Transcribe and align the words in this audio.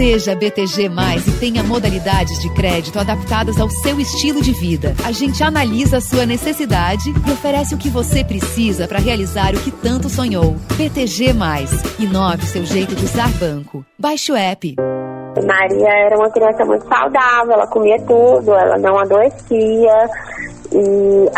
Seja 0.00 0.34
BTG 0.34 0.88
e 1.26 1.30
tenha 1.38 1.62
modalidades 1.62 2.40
de 2.40 2.48
crédito 2.54 2.98
adaptadas 2.98 3.60
ao 3.60 3.68
seu 3.68 4.00
estilo 4.00 4.40
de 4.40 4.50
vida. 4.50 4.94
A 5.04 5.12
gente 5.12 5.44
analisa 5.44 5.98
a 5.98 6.00
sua 6.00 6.24
necessidade 6.24 7.10
e 7.10 7.30
oferece 7.30 7.74
o 7.74 7.76
que 7.76 7.90
você 7.90 8.24
precisa 8.24 8.88
para 8.88 8.98
realizar 8.98 9.54
o 9.54 9.60
que 9.60 9.70
tanto 9.70 10.08
sonhou. 10.08 10.56
BTG 10.74 11.34
Inove 11.98 12.46
seu 12.46 12.64
jeito 12.64 12.96
de 12.96 13.04
usar 13.04 13.28
banco. 13.38 13.84
Baixe 13.98 14.32
o 14.32 14.36
app. 14.36 14.74
Maria 15.46 16.06
era 16.06 16.16
uma 16.16 16.30
criança 16.30 16.64
muito 16.64 16.88
saudável, 16.88 17.52
ela 17.52 17.66
comia 17.66 18.00
tudo, 18.06 18.54
ela 18.54 18.78
não 18.78 18.98
adoecia. 18.98 20.08
E 20.72 21.28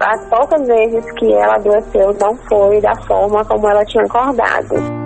as 0.00 0.26
poucas 0.28 0.66
vezes 0.66 1.08
que 1.12 1.32
ela 1.32 1.54
adoeceu 1.54 2.12
não 2.20 2.36
foi 2.48 2.80
da 2.80 2.96
forma 3.02 3.44
como 3.44 3.68
ela 3.68 3.84
tinha 3.84 4.02
acordado. 4.02 4.97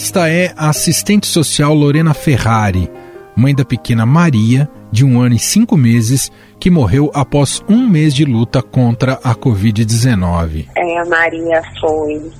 Esta 0.00 0.30
é 0.30 0.54
a 0.56 0.68
assistente 0.70 1.26
social 1.26 1.74
Lorena 1.74 2.14
Ferrari, 2.14 2.88
mãe 3.36 3.52
da 3.52 3.64
pequena 3.64 4.06
Maria, 4.06 4.70
de 4.92 5.04
um 5.04 5.20
ano 5.20 5.34
e 5.34 5.40
cinco 5.40 5.76
meses, 5.76 6.30
que 6.60 6.70
morreu 6.70 7.10
após 7.12 7.60
um 7.68 7.88
mês 7.88 8.14
de 8.14 8.24
luta 8.24 8.62
contra 8.62 9.14
a 9.24 9.34
Covid-19. 9.34 10.68
É, 10.76 10.98
a 11.00 11.04
Maria 11.04 11.60
foi 11.80 12.30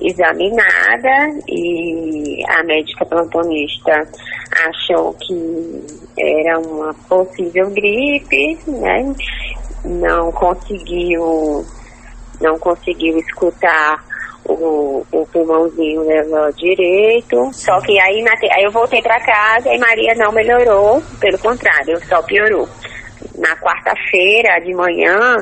examinada 0.00 1.38
e 1.46 2.42
a 2.48 2.64
médica 2.64 3.04
plantonista 3.04 4.08
achou 4.66 5.12
que 5.12 5.84
era 6.18 6.58
uma 6.60 6.94
possível 7.10 7.70
gripe, 7.72 8.58
né? 8.66 9.14
Não 9.84 10.32
conseguiu, 10.32 11.62
não 12.40 12.58
conseguiu 12.58 13.18
escutar 13.18 14.02
o, 14.46 14.54
o 15.10 15.26
pulmãozinho 15.26 16.02
leva 16.02 16.50
direito. 16.56 17.50
Só 17.52 17.80
que 17.80 17.98
aí, 18.00 18.22
na, 18.22 18.32
aí 18.54 18.64
eu 18.64 18.70
voltei 18.70 19.02
para 19.02 19.20
casa 19.20 19.72
e 19.72 19.78
Maria 19.78 20.14
não 20.14 20.32
melhorou, 20.32 21.02
pelo 21.20 21.38
contrário, 21.38 21.98
só 22.06 22.22
piorou. 22.22 22.68
Na 23.38 23.56
quarta-feira 23.56 24.60
de 24.60 24.74
manhã, 24.74 25.36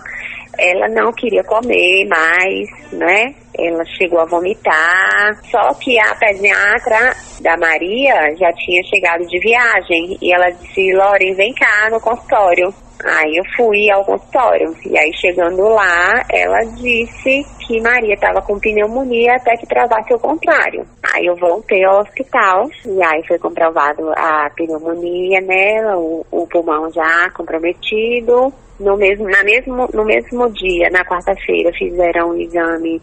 ela 0.58 0.88
não 0.88 1.12
queria 1.12 1.42
comer 1.44 2.06
mais, 2.06 2.92
né? 2.92 3.34
Ela 3.58 3.84
chegou 3.96 4.20
a 4.20 4.26
vomitar. 4.26 5.34
Só 5.50 5.74
que 5.74 5.98
a 5.98 6.14
pediatra 6.14 7.16
da 7.40 7.56
Maria 7.56 8.34
já 8.36 8.52
tinha 8.52 8.82
chegado 8.84 9.26
de 9.26 9.38
viagem 9.40 10.18
e 10.20 10.32
ela 10.32 10.50
disse: 10.50 10.92
Loren, 10.92 11.34
vem 11.34 11.52
cá 11.54 11.88
no 11.90 12.00
consultório. 12.00 12.72
Aí 13.04 13.36
eu 13.36 13.44
fui 13.56 13.90
ao 13.90 14.04
consultório 14.04 14.74
e 14.84 14.98
aí 14.98 15.10
chegando 15.14 15.62
lá, 15.68 16.22
ela 16.30 16.58
disse 16.76 17.44
que 17.66 17.80
Maria 17.80 18.14
estava 18.14 18.42
com 18.42 18.58
pneumonia 18.58 19.36
até 19.36 19.56
que 19.56 19.66
provasse 19.66 20.12
o 20.12 20.18
contrário. 20.18 20.84
Aí 21.14 21.26
eu 21.26 21.36
voltei 21.36 21.84
ao 21.84 22.00
hospital 22.00 22.68
e 22.86 23.02
aí 23.02 23.26
foi 23.26 23.38
comprovado 23.38 24.10
a 24.16 24.50
pneumonia 24.54 25.40
nela, 25.40 25.96
o, 25.96 26.26
o 26.30 26.46
pulmão 26.46 26.90
já 26.90 27.30
comprometido. 27.30 28.52
No 28.80 28.96
mesmo, 28.96 29.28
na 29.28 29.44
mesmo, 29.44 29.86
no 29.92 30.04
mesmo 30.06 30.50
dia, 30.52 30.88
na 30.88 31.04
quarta-feira, 31.04 31.70
fizeram 31.74 32.30
um 32.30 32.40
exame 32.40 33.00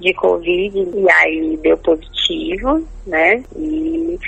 de 0.00 0.12
Covid 0.14 0.76
e 0.76 1.08
aí 1.08 1.56
deu 1.62 1.78
positivo, 1.78 2.84
né? 3.06 3.40
E 3.56 4.18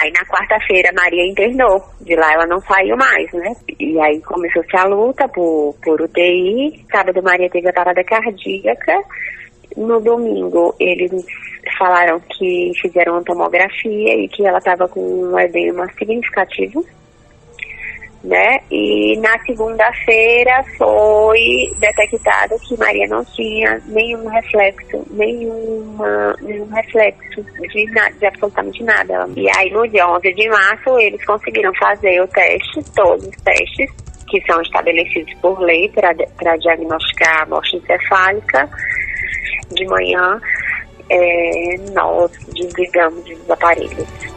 aí 0.00 0.12
na 0.12 0.24
quarta-feira 0.26 0.92
Maria 0.94 1.26
internou. 1.26 1.82
De 2.02 2.14
lá 2.14 2.32
ela 2.34 2.46
não 2.46 2.60
saiu 2.60 2.96
mais, 2.96 3.32
né? 3.32 3.52
E 3.80 3.98
aí 4.00 4.20
começou-se 4.20 4.76
a 4.76 4.84
luta 4.84 5.26
por, 5.26 5.74
por 5.82 6.00
UTI. 6.00 6.84
Sábado 6.88 7.20
Maria 7.20 7.50
teve 7.50 7.68
a 7.68 7.72
parada 7.72 8.04
cardíaca. 8.04 9.02
No 9.76 10.00
domingo 10.00 10.72
eles 10.78 11.10
falaram 11.76 12.20
que 12.20 12.70
fizeram 12.80 13.14
uma 13.14 13.24
tomografia 13.24 14.14
e 14.14 14.28
que 14.28 14.46
ela 14.46 14.58
estava 14.58 14.86
com 14.86 15.00
um 15.00 15.36
edema 15.36 15.90
significativo 15.98 16.86
né? 18.24 18.58
E 18.70 19.18
na 19.18 19.38
segunda-feira 19.40 20.64
foi 20.78 21.70
detectado 21.78 22.58
que 22.60 22.76
Maria 22.78 23.06
não 23.06 23.22
tinha 23.26 23.80
nenhum 23.86 24.26
reflexo, 24.28 25.06
nenhuma, 25.10 26.34
nenhum 26.40 26.66
reflexo 26.70 27.42
de, 27.42 27.84
nada, 27.90 28.14
de 28.16 28.26
absolutamente 28.26 28.82
nada. 28.82 29.28
E 29.36 29.46
aí 29.56 29.70
no 29.70 29.86
dia 29.86 30.08
11 30.08 30.32
de 30.32 30.48
março 30.48 30.98
eles 30.98 31.22
conseguiram 31.26 31.72
fazer 31.74 32.20
o 32.22 32.28
teste, 32.28 32.82
todos 32.94 33.26
os 33.26 33.36
testes 33.42 33.90
que 34.26 34.40
são 34.46 34.60
estabelecidos 34.62 35.34
por 35.34 35.60
lei 35.60 35.90
para 35.90 36.56
diagnosticar 36.56 37.42
a 37.42 37.46
morte 37.46 37.76
encefálica. 37.76 38.68
De 39.70 39.84
manhã 39.86 40.40
é, 41.10 41.76
nós 41.92 42.30
desligamos 42.54 43.22
os 43.28 43.50
aparelhos. 43.50 44.33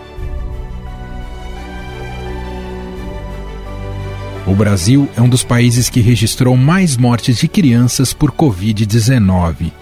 O 4.48 4.56
Brasil 4.56 5.10
é 5.18 5.22
um 5.22 5.28
dos 5.28 5.44
países 5.44 5.90
que 5.90 6.00
registrou 6.00 6.56
mais 6.56 6.96
mortes 6.96 7.38
de 7.38 7.50
crianças 7.50 8.14
por 8.14 8.32
Covid-19. 8.32 9.74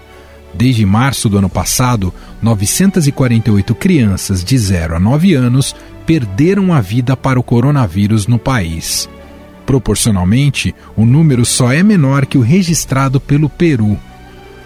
Desde 0.52 0.84
março 0.84 1.28
do 1.28 1.38
ano 1.38 1.48
passado, 1.48 2.12
948 2.42 3.74
crianças 3.76 4.42
de 4.42 4.58
0 4.58 4.96
a 4.96 4.98
9 4.98 5.34
anos 5.34 5.72
perderam 6.04 6.72
a 6.72 6.80
vida 6.80 7.16
para 7.16 7.38
o 7.38 7.44
coronavírus 7.44 8.26
no 8.26 8.40
país. 8.40 9.08
Proporcionalmente, 9.64 10.74
o 10.96 11.06
número 11.06 11.44
só 11.44 11.72
é 11.72 11.84
menor 11.84 12.26
que 12.26 12.36
o 12.36 12.42
registrado 12.42 13.20
pelo 13.20 13.48
Peru. 13.48 13.96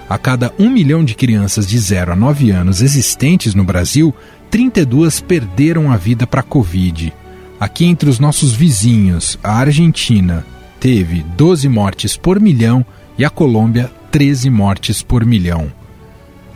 A 0.09 0.17
cada 0.17 0.51
1 0.59 0.71
milhão 0.71 1.05
de 1.05 1.15
crianças 1.15 1.67
de 1.67 1.79
0 1.79 2.13
a 2.13 2.17
9 2.17 2.51
anos 2.51 2.81
existentes 2.81 3.55
no 3.55 3.65
Brasil, 3.65 4.15
32 4.51 5.21
perderam 5.21 5.93
a 5.93 5.99
vida 5.99 6.27
para 6.27 6.41
a 6.41 6.45
Covid. 6.45 7.13
Aqui 7.61 7.85
entre 7.85 8.09
os 8.09 8.19
nossos 8.19 8.55
vizinhos, 8.55 9.39
a 9.45 9.53
Argentina 9.53 10.47
teve 10.81 11.23
12 11.37 11.69
mortes 11.69 12.17
por 12.17 12.41
milhão 12.41 12.83
e 13.19 13.25
a 13.25 13.29
Colômbia 13.29 13.93
13 14.11 14.49
mortes 14.49 15.03
por 15.03 15.27
milhão. 15.27 15.71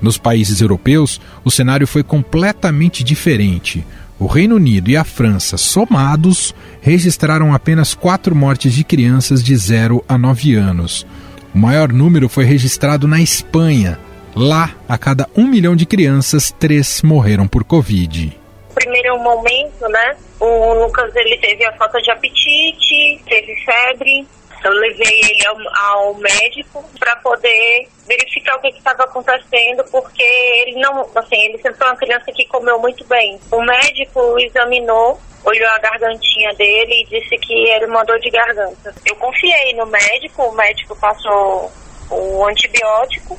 Nos 0.01 0.17
países 0.17 0.63
europeus, 0.63 1.21
o 1.45 1.51
cenário 1.51 1.87
foi 1.87 2.03
completamente 2.03 3.05
diferente. 3.05 3.87
O 4.19 4.25
Reino 4.25 4.57
Unido 4.57 4.91
e 4.91 4.97
a 4.97 5.05
França, 5.05 5.59
somados, 5.59 6.55
registraram 6.81 7.53
apenas 7.53 7.93
quatro 7.93 8.35
mortes 8.35 8.73
de 8.73 8.83
crianças 8.83 9.45
de 9.45 9.55
0 9.55 10.03
a 10.09 10.17
9 10.17 10.55
anos. 10.55 11.07
O 11.55 11.59
maior 11.59 11.93
número 11.93 12.31
foi 12.31 12.47
registrado 12.47 13.07
na 13.07 13.21
Espanha. 13.21 13.99
Lá, 14.35 14.71
a 14.89 14.97
cada 14.97 15.29
um 15.37 15.47
milhão 15.47 15.77
de 15.77 15.85
crianças, 15.85 16.51
três 16.59 17.03
morreram 17.03 17.47
por 17.47 17.63
Covid 17.63 18.35
primeiro 18.75 19.19
momento, 19.19 19.89
né, 19.89 20.17
o 20.41 20.75
Lucas 20.75 21.15
ele 21.17 21.37
teve 21.39 21.65
a 21.67 21.73
falta 21.77 22.01
de 22.01 22.11
apetite, 22.11 23.23
teve 23.27 23.55
febre. 23.65 24.27
Eu 24.65 24.73
levei 24.73 25.21
ele 25.21 25.47
ao, 25.47 26.07
ao 26.07 26.15
médico 26.15 26.83
para 26.99 27.17
poder 27.17 27.87
verificar 28.07 28.57
o 28.57 28.61
que 28.61 28.69
estava 28.69 29.05
acontecendo, 29.05 29.85
porque 29.91 30.23
ele 30.23 30.81
não, 30.81 31.07
assim, 31.15 31.37
ele 31.37 31.59
sempre 31.59 31.79
foi 31.79 31.87
uma 31.89 31.97
criança 31.97 32.33
que 32.33 32.47
comeu 32.47 32.79
muito 32.79 33.05
bem. 33.05 33.39
O 33.53 33.61
médico 33.63 34.39
examinou 34.39 35.21
olhou 35.45 35.69
a 35.69 35.79
gargantinha 35.79 36.55
dele 36.55 37.03
e 37.03 37.05
disse 37.05 37.37
que 37.37 37.71
era 37.71 37.87
uma 37.87 38.03
dor 38.05 38.19
de 38.19 38.31
garganta. 38.31 38.95
Eu 39.05 39.15
confiei 39.17 39.75
no 39.75 39.87
médico, 39.87 40.43
o 40.43 40.55
médico 40.55 40.97
passou 40.97 41.71
o 42.11 42.47
antibiótico 42.47 43.39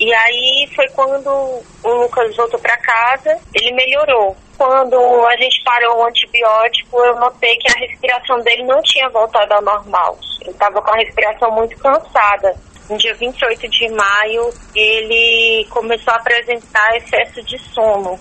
e 0.00 0.12
aí 0.12 0.68
foi 0.74 0.88
quando 0.88 1.28
o 1.28 1.88
Lucas 1.88 2.34
voltou 2.34 2.58
para 2.58 2.76
casa, 2.78 3.38
ele 3.54 3.72
melhorou. 3.72 4.36
Quando 4.56 4.96
a 5.26 5.36
gente 5.36 5.62
parou 5.64 5.98
o 5.98 6.06
antibiótico, 6.06 6.98
eu 7.04 7.16
notei 7.16 7.56
que 7.56 7.70
a 7.70 7.80
respiração 7.80 8.40
dele 8.40 8.62
não 8.64 8.80
tinha 8.82 9.08
voltado 9.08 9.52
ao 9.54 9.62
normal. 9.62 10.18
Ele 10.40 10.50
estava 10.50 10.80
com 10.80 10.90
a 10.92 10.96
respiração 10.96 11.50
muito 11.50 11.76
cansada. 11.78 12.54
No 12.88 12.98
dia 12.98 13.14
28 13.14 13.68
de 13.68 13.88
maio, 13.88 14.52
ele 14.74 15.66
começou 15.70 16.12
a 16.12 16.16
apresentar 16.16 16.96
excesso 16.96 17.42
de 17.42 17.58
sono. 17.72 18.18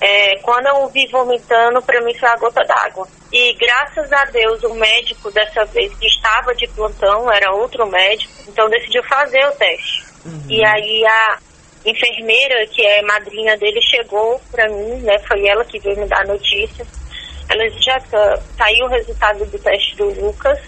É, 0.00 0.36
quando 0.42 0.66
eu 0.66 0.82
o 0.82 0.88
vi 0.88 1.06
vomitando, 1.06 1.80
para 1.80 2.00
mim 2.02 2.12
foi 2.18 2.28
a 2.28 2.36
gota 2.36 2.62
d'água. 2.64 3.08
E 3.32 3.54
graças 3.54 4.12
a 4.12 4.24
Deus, 4.26 4.62
o 4.64 4.74
médico 4.74 5.30
dessa 5.30 5.64
vez 5.64 5.94
que 5.96 6.06
estava 6.06 6.54
de 6.54 6.66
plantão, 6.68 7.32
era 7.32 7.52
outro 7.52 7.86
médico, 7.86 8.32
então 8.46 8.68
decidiu 8.68 9.02
fazer 9.04 9.46
o 9.46 9.52
teste. 9.52 10.04
Uhum. 10.26 10.42
E 10.48 10.64
aí 10.64 11.06
a 11.06 11.38
enfermeira, 11.84 12.66
que 12.66 12.84
é 12.84 13.02
madrinha 13.02 13.56
dele, 13.56 13.80
chegou 13.82 14.40
para 14.50 14.68
mim, 14.68 15.00
né? 15.02 15.18
Foi 15.20 15.46
ela 15.46 15.64
que 15.64 15.78
veio 15.78 15.98
me 15.98 16.06
dar 16.06 16.22
a 16.22 16.32
notícia. 16.32 16.86
Ela 17.48 17.68
disse, 17.68 17.82
já 17.82 18.00
saiu 18.56 18.86
o 18.86 18.88
resultado 18.88 19.44
do 19.44 19.58
teste 19.58 19.96
do 19.96 20.08
Lucas 20.20 20.58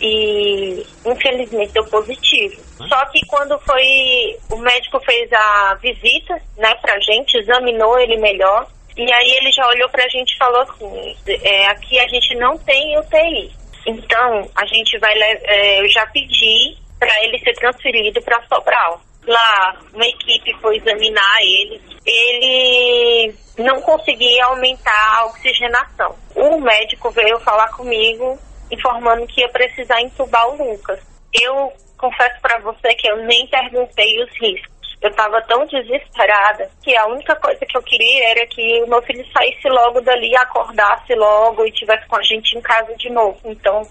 e 0.00 0.84
infelizmente 1.04 1.72
deu 1.72 1.84
positivo. 1.84 2.60
Uhum. 2.80 2.88
Só 2.88 3.06
que 3.06 3.24
quando 3.26 3.58
foi 3.60 4.36
o 4.50 4.56
médico 4.56 5.00
fez 5.00 5.32
a 5.32 5.78
visita, 5.80 6.34
né, 6.58 6.74
pra 6.82 6.98
gente, 7.00 7.38
examinou 7.38 7.98
ele 7.98 8.16
melhor, 8.18 8.66
e 8.96 9.02
aí 9.02 9.36
ele 9.36 9.50
já 9.52 9.66
olhou 9.68 9.88
pra 9.88 10.08
gente 10.08 10.34
e 10.34 10.38
falou 10.38 10.62
assim, 10.62 11.16
é, 11.26 11.66
aqui 11.68 11.98
a 11.98 12.06
gente 12.08 12.34
não 12.36 12.56
tem 12.58 12.98
UTI. 12.98 13.52
Então, 13.86 14.50
a 14.56 14.66
gente 14.66 14.98
vai, 14.98 15.12
é, 15.20 15.80
eu 15.80 15.88
já 15.90 16.06
pedi 16.06 16.76
para 16.98 17.24
ele 17.24 17.38
ser 17.40 17.54
transferido 17.54 18.20
para 18.22 18.42
Sobral. 18.46 19.00
Lá 19.26 19.76
uma 19.92 20.06
equipe 20.06 20.54
foi 20.60 20.76
examinar 20.76 21.38
ele, 21.40 21.80
ele 22.06 23.34
não 23.58 23.80
conseguia 23.82 24.44
aumentar 24.46 25.18
a 25.18 25.26
oxigenação. 25.26 26.14
O 26.34 26.60
médico 26.60 27.10
veio 27.10 27.38
falar 27.40 27.68
comigo 27.68 28.38
informando 28.70 29.26
que 29.26 29.40
ia 29.40 29.48
precisar 29.48 30.00
entubar 30.00 30.48
o 30.48 30.72
Lucas. 30.72 31.00
Eu 31.32 31.72
confesso 31.96 32.40
para 32.40 32.60
você 32.60 32.94
que 32.94 33.08
eu 33.08 33.16
nem 33.24 33.46
perguntei 33.48 34.22
os 34.22 34.30
riscos. 34.40 34.73
Eu 35.04 35.10
estava 35.10 35.38
tão 35.42 35.66
desesperada 35.66 36.66
que 36.82 36.96
a 36.96 37.04
única 37.08 37.36
coisa 37.36 37.60
que 37.60 37.76
eu 37.76 37.82
queria 37.82 38.30
era 38.30 38.46
que 38.46 38.82
o 38.84 38.88
meu 38.88 39.02
filho 39.02 39.22
saísse 39.36 39.68
logo 39.68 40.00
dali, 40.00 40.34
acordasse 40.36 41.14
logo 41.14 41.66
e 41.66 41.72
tivesse 41.72 42.08
com 42.08 42.16
a 42.16 42.22
gente 42.22 42.56
em 42.56 42.62
casa 42.62 42.96
de 42.96 43.10
novo. 43.10 43.38
Então, 43.44 43.82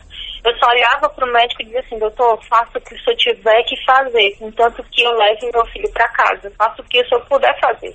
eu 0.43 0.57
só 0.57 0.71
olhava 0.71 1.07
para 1.09 1.29
o 1.29 1.31
médico 1.31 1.61
e 1.61 1.65
dizia 1.65 1.81
assim, 1.81 1.99
doutor, 1.99 2.43
faça 2.49 2.79
o 2.79 2.81
que 2.81 2.95
o 2.95 3.03
senhor 3.03 3.15
tiver 3.17 3.61
que 3.61 3.85
fazer, 3.85 4.35
contanto 4.39 4.83
que 4.91 5.03
eu 5.03 5.11
leve 5.11 5.51
meu 5.53 5.63
filho 5.67 5.91
para 5.93 6.07
casa, 6.07 6.51
faça 6.57 6.81
o 6.81 6.85
que 6.85 6.99
o 6.99 7.07
senhor 7.07 7.23
puder 7.27 7.59
fazer. 7.59 7.93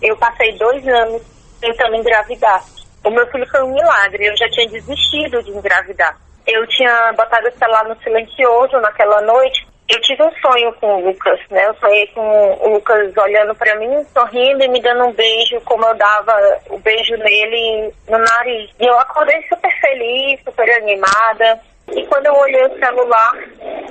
Eu 0.00 0.16
passei 0.16 0.56
dois 0.56 0.88
anos 0.88 1.22
tentando 1.60 1.96
engravidar. 1.96 2.64
O 3.04 3.10
meu 3.10 3.26
filho 3.30 3.46
foi 3.50 3.62
um 3.64 3.74
milagre, 3.74 4.28
eu 4.28 4.36
já 4.38 4.48
tinha 4.48 4.66
desistido 4.70 5.42
de 5.42 5.50
engravidar. 5.50 6.18
Eu 6.46 6.66
tinha 6.68 7.12
botado 7.12 7.48
o 7.48 7.58
celular 7.58 7.84
no 7.84 8.02
silencioso 8.02 8.80
naquela 8.80 9.20
noite. 9.20 9.75
Eu 9.88 10.00
tive 10.00 10.22
um 10.22 10.32
sonho 10.40 10.72
com 10.80 10.96
o 10.96 11.06
Lucas, 11.06 11.38
né? 11.50 11.64
Eu 11.66 11.74
sonhei 11.76 12.06
com 12.08 12.20
o 12.20 12.74
Lucas 12.74 13.16
olhando 13.16 13.54
para 13.54 13.76
mim, 13.76 14.04
sorrindo 14.12 14.64
e 14.64 14.68
me 14.68 14.80
dando 14.80 15.04
um 15.04 15.12
beijo, 15.12 15.60
como 15.64 15.86
eu 15.86 15.94
dava 15.94 16.36
o 16.70 16.78
beijo 16.78 17.16
nele 17.16 17.92
no 18.08 18.18
nariz. 18.18 18.70
E 18.80 18.86
eu 18.86 18.98
acordei 18.98 19.40
super 19.48 19.72
feliz, 19.80 20.40
super 20.44 20.68
animada. 20.82 21.60
E 21.92 22.04
quando 22.06 22.26
eu 22.26 22.34
olhei 22.34 22.66
o 22.66 22.78
celular, 22.78 23.32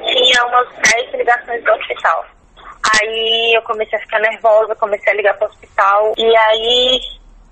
tinha 0.03 0.45
umas 0.45 0.67
10 0.93 1.13
ligações 1.13 1.63
do 1.63 1.71
hospital. 1.71 2.25
Aí 2.93 3.53
eu 3.55 3.61
comecei 3.61 3.97
a 3.97 4.01
ficar 4.01 4.19
nervosa, 4.19 4.75
comecei 4.75 5.13
a 5.13 5.15
ligar 5.15 5.33
para 5.37 5.47
o 5.47 5.49
hospital. 5.49 6.13
E 6.17 6.37
aí 6.37 6.99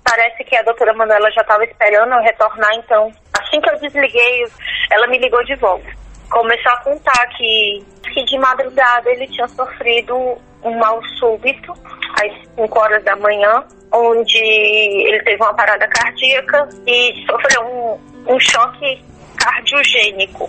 parece 0.04 0.44
que 0.44 0.56
a 0.56 0.62
doutora 0.62 0.92
Manuela 0.92 1.30
já 1.30 1.40
estava 1.40 1.64
esperando 1.64 2.12
eu 2.12 2.22
retornar, 2.22 2.74
então 2.74 3.10
assim 3.40 3.60
que 3.60 3.70
eu 3.70 3.80
desliguei, 3.80 4.44
ela 4.92 5.06
me 5.06 5.18
ligou 5.18 5.42
de 5.44 5.56
volta. 5.56 5.86
Começou 6.30 6.72
a 6.72 6.80
contar 6.84 7.26
que, 7.36 7.84
que 8.14 8.24
de 8.24 8.38
madrugada 8.38 9.10
ele 9.10 9.26
tinha 9.26 9.48
sofrido 9.48 10.14
um 10.62 10.78
mal 10.78 11.02
súbito, 11.18 11.74
às 12.22 12.32
5 12.54 12.78
horas 12.78 13.04
da 13.04 13.16
manhã, 13.16 13.64
onde 13.92 14.38
ele 14.38 15.20
teve 15.24 15.42
uma 15.42 15.52
parada 15.52 15.86
cardíaca 15.88 16.68
e 16.86 17.26
sofreu 17.26 17.62
um, 17.62 18.34
um 18.34 18.40
choque 18.40 19.02
cardiogênico. 19.36 20.48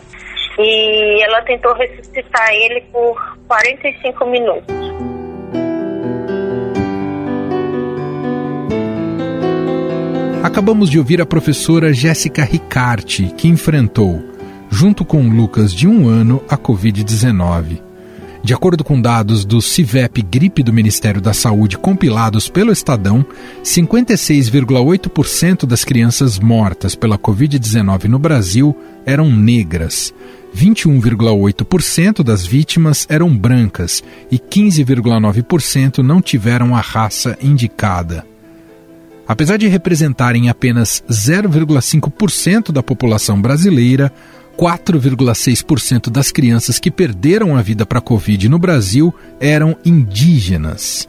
E 0.58 1.22
ela 1.24 1.42
tentou 1.42 1.74
ressuscitar 1.74 2.54
ele 2.54 2.82
por 2.92 3.38
45 3.48 4.26
minutos. 4.28 4.76
Acabamos 10.44 10.90
de 10.90 11.00
ouvir 11.00 11.20
a 11.20 11.26
professora 11.26 11.92
Jéssica 11.92 12.44
Ricarte, 12.44 13.34
que 13.36 13.48
enfrentou, 13.48 14.35
junto 14.76 15.06
com 15.06 15.30
Lucas 15.30 15.74
de 15.74 15.88
um 15.88 16.10
ano, 16.10 16.44
a 16.50 16.58
Covid-19. 16.58 17.80
De 18.44 18.54
acordo 18.54 18.84
com 18.84 19.00
dados 19.00 19.46
do 19.46 19.62
CIVEP 19.62 20.22
Gripe 20.22 20.62
do 20.62 20.74
Ministério 20.74 21.22
da 21.22 21.34
Saúde 21.34 21.78
compilados 21.78 22.50
pelo 22.50 22.74
Estadão, 22.74 23.26
56,8% 23.64 25.66
das 25.66 25.86
crianças 25.86 26.38
mortas 26.38 26.94
pela 26.94 27.18
Covid-19 27.18 28.04
no 28.04 28.20
Brasil 28.20 28.76
eram 29.06 29.32
negras. 29.32 30.14
21,8% 30.54 32.22
das 32.22 32.46
vítimas 32.46 33.08
eram 33.10 33.34
brancas 33.36 34.04
e 34.30 34.38
15,9% 34.38 36.00
não 36.00 36.22
tiveram 36.22 36.76
a 36.76 36.82
raça 36.82 37.38
indicada. 37.42 38.26
Apesar 39.28 39.58
de 39.58 39.68
representarem 39.68 40.50
apenas 40.50 41.04
0,5% 41.10 42.72
da 42.72 42.84
população 42.84 43.42
brasileira, 43.42 44.14
4,6% 44.58 46.10
das 46.10 46.32
crianças 46.32 46.80
que 46.80 46.90
perderam 46.90 47.56
a 47.56 47.62
vida 47.62 47.86
para 47.86 48.00
a 48.00 48.02
Covid 48.02 48.48
no 48.50 48.58
Brasil 48.58 49.14
eram 49.40 49.76
indígenas. 49.86 51.08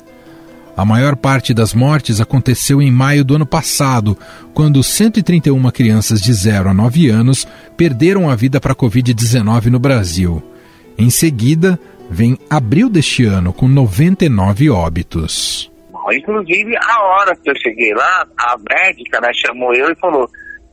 A 0.77 0.85
maior 0.85 1.17
parte 1.17 1.55
das 1.55 1.73
mortes 1.73 2.21
aconteceu 2.21 2.83
em 2.83 2.91
maio 2.91 3.25
do 3.25 3.37
ano 3.37 3.47
passado, 3.47 4.17
quando 4.53 4.83
131 4.83 5.71
crianças 5.71 6.21
de 6.21 6.33
0 6.35 6.69
a 6.69 6.75
9 6.75 7.09
anos 7.09 7.49
perderam 7.77 8.29
a 8.29 8.37
vida 8.37 8.61
para 8.61 8.73
a 8.73 8.77
Covid-19 8.77 9.67
no 9.67 9.79
Brasil. 9.79 10.43
Em 10.99 11.09
seguida, 11.09 11.81
vem 12.11 12.39
abril 12.51 12.91
deste 12.91 13.25
ano, 13.25 13.55
com 13.55 13.67
99 13.67 14.69
óbitos. 14.69 15.71
Inclusive, 16.13 16.77
a 16.77 17.03
hora 17.03 17.35
que 17.37 17.51
eu 17.51 17.55
cheguei 17.57 17.95
lá, 17.95 18.27
a 18.39 18.57
médica 18.59 19.21
né, 19.21 19.31
chamou 19.35 19.75
eu 19.75 19.91
e 19.91 19.97
falou: 19.97 20.29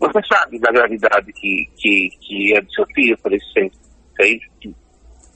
você 0.07 0.27
sabe 0.27 0.59
da 0.59 0.71
gravidade 0.71 1.31
que, 1.33 1.69
que, 1.77 2.09
que 2.21 2.57
é 2.57 2.61
do 2.61 2.71
seu 2.71 2.85
filho? 2.93 3.17
Sei, 3.53 3.71
sei. 4.17 4.39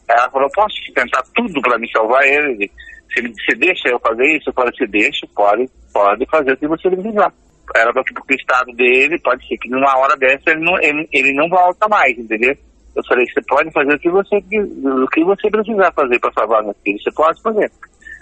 Ela 0.10 0.30
falou, 0.32 0.50
posso 0.54 0.76
tentar 0.94 1.24
tudo 1.36 1.62
para 1.62 1.78
me 1.78 1.90
salvar 1.92 2.24
ele? 2.24 2.72
Se 3.14 3.22
você 3.22 3.56
deixa 3.58 3.90
eu 3.90 4.00
fazer 4.00 4.38
isso? 4.38 4.50
Eu 4.50 4.54
falei, 4.54 4.72
você 4.76 4.88
deixa, 4.88 5.28
pode, 5.36 5.70
pode 5.94 6.26
fazer 6.30 6.54
o 6.54 6.58
que 6.58 6.68
você 6.68 6.90
precisar. 6.90 7.34
Ela 7.76 7.92
falou 7.92 8.06
que 8.06 8.14
porque 8.14 8.34
o 8.34 8.38
estado 8.38 8.72
dele, 8.74 9.20
pode 9.20 9.46
ser 9.48 9.58
que 9.58 9.70
numa 9.70 9.98
hora 9.98 10.16
dessa 10.18 10.52
ele 10.52 10.64
não, 10.64 10.80
ele, 10.80 11.08
ele 11.12 11.34
não 11.34 11.50
volta 11.50 11.88
mais, 11.90 12.18
entendeu? 12.18 12.56
Eu 12.96 13.04
falei, 13.08 13.26
você 13.28 13.42
pode 13.48 13.72
fazer 13.72 13.94
o 13.94 14.00
que 14.00 14.10
você, 14.10 14.38
o 14.38 15.08
que 15.08 15.24
você 15.24 15.50
precisar 15.50 15.92
fazer 15.94 16.20
para 16.20 16.34
salvar 16.34 16.64
meu 16.64 16.76
filho, 16.84 17.00
você 17.00 17.12
pode 17.12 17.42
fazer. 17.42 17.70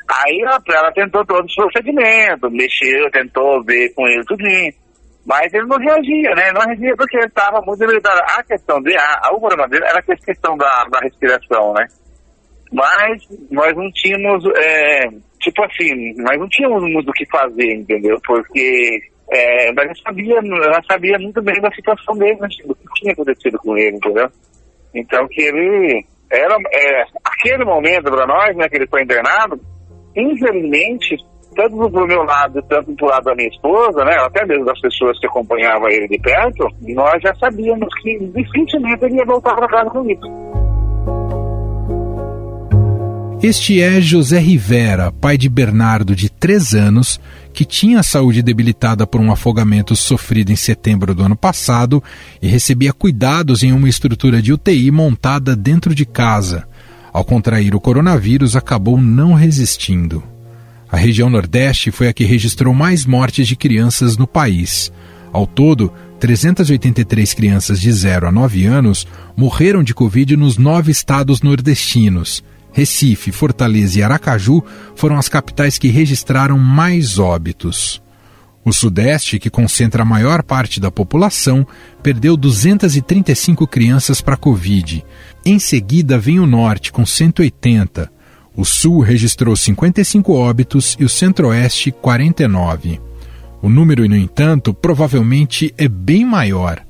Aí 0.08 0.42
ela, 0.42 0.62
ela 0.68 0.92
tentou 0.92 1.26
todos 1.26 1.50
os 1.50 1.56
procedimentos, 1.56 2.52
mexeu, 2.52 3.10
tentou 3.12 3.64
ver 3.64 3.94
com 3.94 4.08
ele 4.08 4.24
tudinho. 4.26 4.74
Mas 5.26 5.52
ele 5.54 5.66
não 5.66 5.78
reagia, 5.78 6.36
né? 6.36 6.52
Não 6.54 6.62
reagia 6.62 6.96
porque 6.96 7.18
ele 7.18 7.26
estava 7.26 7.60
muito 7.66 7.80
debilitado. 7.80 8.22
A 8.38 8.44
questão 8.44 8.80
dele, 8.82 8.98
a, 9.00 9.34
o 9.34 9.40
problema 9.40 9.68
dele 9.68 9.86
era 9.86 10.00
a 10.00 10.04
questão 10.04 10.56
da, 10.56 10.86
da 10.92 11.00
respiração, 11.00 11.74
né? 11.74 11.88
Mas 12.72 13.24
nós 13.50 13.76
não 13.76 13.90
tínhamos, 13.92 14.44
é, 14.56 15.08
tipo 15.40 15.64
assim, 15.64 16.14
nós 16.18 16.38
não 16.38 16.48
tínhamos 16.50 16.84
muito 16.92 17.10
o 17.10 17.14
que 17.14 17.26
fazer, 17.30 17.74
entendeu? 17.74 18.18
Porque 18.26 19.00
é, 19.32 19.72
nós 19.74 20.00
sabia, 20.02 20.36
já 20.44 20.82
sabia 20.90 21.18
muito 21.18 21.42
bem 21.42 21.60
da 21.60 21.72
situação 21.72 22.16
dele, 22.18 22.38
né? 22.40 22.48
do 22.66 22.76
que 22.76 22.84
tinha 22.96 23.14
acontecido 23.14 23.58
com 23.60 23.76
ele, 23.78 23.98
entendeu? 23.98 24.28
Então 24.94 25.28
que 25.28 25.42
ele 25.42 26.06
era 26.32 26.56
é, 26.72 27.04
aquele 27.24 27.66
momento 27.66 28.12
para 28.12 28.28
nós, 28.28 28.56
né, 28.56 28.68
que 28.68 28.76
ele 28.78 28.88
foi 28.88 29.04
internado, 29.04 29.60
infelizmente 30.16 31.16
tanto 31.56 31.90
do 31.90 32.08
meu 32.08 32.24
lado, 32.24 32.62
tanto 32.64 32.92
do 32.94 33.06
lado 33.06 33.24
da 33.24 33.36
minha 33.36 33.48
esposa, 33.48 34.04
né, 34.04 34.16
até 34.20 34.46
mesmo 34.46 34.66
das 34.66 34.80
pessoas 34.80 35.18
que 35.20 35.28
acompanhavam 35.28 35.88
ele 35.90 36.08
de 36.08 36.20
perto, 36.20 36.68
nós 36.82 37.22
já 37.22 37.34
sabíamos 37.36 37.88
que 38.02 38.20
dificilmente 38.36 39.06
ele 39.06 39.16
ia 39.16 39.26
voltar 39.26 39.56
para 39.56 39.68
casa 39.68 39.90
comigo. 39.90 40.22
Este 43.42 43.82
é 43.82 44.02
José 44.02 44.40
Rivera, 44.40 45.12
pai 45.12 45.38
de 45.38 45.48
Bernardo, 45.48 46.16
de 46.16 46.30
3 46.30 46.74
anos, 46.74 47.20
que 47.54 47.64
tinha 47.64 48.00
a 48.00 48.04
saúde 48.04 48.42
debilitada 48.42 49.06
por 49.06 49.22
um 49.22 49.32
afogamento 49.32 49.96
sofrido 49.96 50.52
em 50.52 50.56
setembro 50.56 51.14
do 51.14 51.22
ano 51.22 51.36
passado 51.36 52.04
e 52.42 52.48
recebia 52.48 52.92
cuidados 52.92 53.62
em 53.62 53.72
uma 53.72 53.88
estrutura 53.88 54.42
de 54.42 54.52
UTI 54.52 54.90
montada 54.90 55.56
dentro 55.56 55.94
de 55.94 56.06
casa. 56.06 56.68
Ao 57.14 57.24
contrair 57.24 57.76
o 57.76 57.80
coronavírus, 57.80 58.56
acabou 58.56 59.00
não 59.00 59.34
resistindo. 59.34 60.35
A 60.96 60.98
região 60.98 61.30
Nordeste 61.30 61.92
foi 61.92 62.08
a 62.08 62.14
que 62.14 62.24
registrou 62.24 62.74
mais 62.74 63.06
mortes 63.06 63.50
de 63.50 63.58
crianças 63.58 64.16
no 64.16 64.26
país. 64.26 64.94
Ao 65.34 65.46
todo, 65.46 65.92
383 66.22 67.34
crianças 67.34 67.82
de 67.82 67.92
0 67.92 68.30
a 68.30 68.32
9 68.32 68.66
anos 68.66 69.06
morreram 69.36 69.84
de 69.84 69.94
Covid 69.94 70.38
nos 70.38 70.58
nove 70.58 70.94
estados 70.94 71.42
nordestinos. 71.42 72.42
Recife, 72.72 73.34
Fortaleza 73.34 74.00
e 74.00 74.04
Aracaju 74.04 74.64
foram 74.96 75.18
as 75.18 75.28
capitais 75.28 75.78
que 75.78 75.90
registraram 75.90 76.58
mais 76.58 77.20
óbitos. 77.20 78.02
O 78.64 78.72
Sudeste, 78.72 79.38
que 79.38 79.50
concentra 79.50 80.04
a 80.04 80.06
maior 80.06 80.44
parte 80.44 80.80
da 80.80 80.90
população, 80.90 81.68
perdeu 82.02 82.38
235 82.38 83.68
crianças 83.68 84.22
para 84.22 84.38
Covid. 84.38 85.04
Em 85.46 85.60
seguida 85.60 86.18
vem 86.18 86.40
o 86.40 86.48
Norte, 86.48 86.94
com 86.94 87.06
180. 87.06 88.15
O 88.58 88.64
Sul 88.64 89.02
registrou 89.02 89.56
55 89.56 90.34
óbitos 90.34 90.96
e 90.98 91.04
o 91.04 91.10
Centro-Oeste 91.10 91.92
49. 91.92 93.02
O 93.62 93.68
número, 93.70 94.08
no 94.08 94.16
entanto, 94.16 94.74
provavelmente 94.74 95.74
é 95.78 95.88
bem 95.90 96.24
maior. 96.24 96.82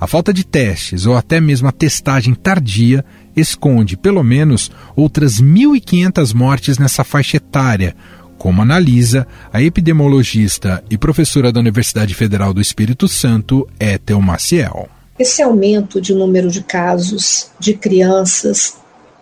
A 0.00 0.06
falta 0.06 0.32
de 0.32 0.46
testes 0.46 1.04
ou 1.04 1.14
até 1.14 1.38
mesmo 1.38 1.68
a 1.68 1.72
testagem 1.72 2.34
tardia 2.34 3.04
esconde, 3.36 3.98
pelo 3.98 4.22
menos, 4.22 4.70
outras 4.96 5.42
1.500 5.42 6.32
mortes 6.32 6.78
nessa 6.78 7.04
faixa 7.04 7.36
etária, 7.36 7.94
como 8.38 8.62
analisa 8.62 9.26
a 9.52 9.60
epidemiologista 9.60 10.82
e 10.88 10.96
professora 10.96 11.52
da 11.52 11.60
Universidade 11.60 12.14
Federal 12.14 12.54
do 12.54 12.62
Espírito 12.62 13.06
Santo, 13.06 13.68
Ethel 13.78 14.22
Maciel. 14.22 14.88
Esse 15.18 15.42
aumento 15.42 16.00
de 16.00 16.14
número 16.14 16.50
de 16.50 16.62
casos 16.62 17.50
de 17.60 17.74
crianças 17.74 18.78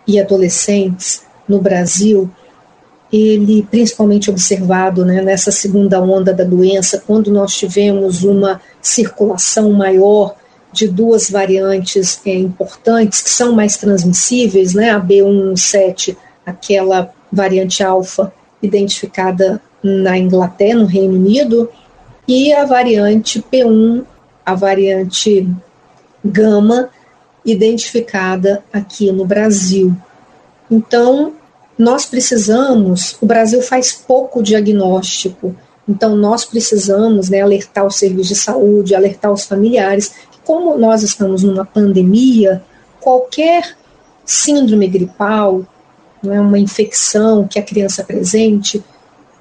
e 0.06 0.20
adolescentes 0.20 1.22
no 1.48 1.60
Brasil 1.60 2.30
ele 3.12 3.66
principalmente 3.70 4.30
observado 4.30 5.04
né, 5.04 5.22
nessa 5.22 5.50
segunda 5.50 6.00
onda 6.00 6.32
da 6.32 6.44
doença, 6.44 7.02
quando 7.06 7.30
nós 7.30 7.54
tivemos 7.56 8.22
uma 8.22 8.60
circulação 8.82 9.72
maior 9.72 10.34
de 10.72 10.86
duas 10.86 11.30
variantes 11.30 12.20
é, 12.26 12.34
importantes 12.34 13.22
que 13.22 13.30
são 13.30 13.52
mais 13.52 13.76
transmissíveis, 13.78 14.74
né, 14.74 14.90
a 14.90 15.00
B117, 15.00 16.16
aquela 16.44 17.10
variante 17.32 17.82
alfa 17.82 18.32
identificada 18.62 19.60
na 19.82 20.18
Inglaterra, 20.18 20.80
no 20.80 20.86
Reino 20.86 21.14
Unido, 21.14 21.70
e 22.26 22.52
a 22.52 22.66
variante 22.66 23.42
P1, 23.50 24.04
a 24.44 24.54
variante 24.54 25.48
gama, 26.22 26.90
identificada 27.44 28.62
aqui 28.70 29.10
no 29.10 29.24
Brasil. 29.24 29.96
Então, 30.70 31.32
nós 31.78 32.04
precisamos, 32.04 33.16
o 33.20 33.26
Brasil 33.26 33.62
faz 33.62 33.92
pouco 33.92 34.42
diagnóstico, 34.42 35.54
então 35.88 36.16
nós 36.16 36.44
precisamos 36.44 37.28
né, 37.30 37.40
alertar 37.40 37.86
os 37.86 37.96
serviços 37.96 38.28
de 38.28 38.34
saúde, 38.34 38.94
alertar 38.94 39.32
os 39.32 39.44
familiares, 39.44 40.12
como 40.44 40.76
nós 40.76 41.02
estamos 41.02 41.42
numa 41.42 41.64
pandemia, 41.64 42.62
qualquer 43.00 43.76
síndrome 44.24 44.88
gripal, 44.88 45.64
né, 46.22 46.40
uma 46.40 46.58
infecção 46.58 47.46
que 47.46 47.58
a 47.58 47.62
criança 47.62 48.02
apresente, 48.02 48.82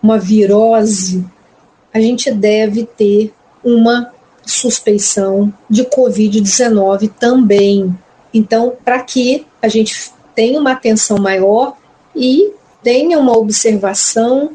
uma 0.01 0.20
virose, 0.20 1.25
a 1.94 2.00
gente 2.00 2.32
deve 2.32 2.86
ter 2.86 3.34
uma 3.63 4.12
suspeição 4.46 5.51
de 5.70 5.84
Covid-19 5.84 7.12
também. 7.20 7.98
Então, 8.34 8.74
para 8.86 9.01
que 9.01 9.46
a 9.62 9.67
gente 9.67 10.12
tenha 10.36 10.60
uma 10.60 10.74
atenção 10.74 11.17
maior 11.17 11.75
e 12.17 12.51
tenha 12.83 13.19
uma 13.19 13.38
observação 13.38 14.51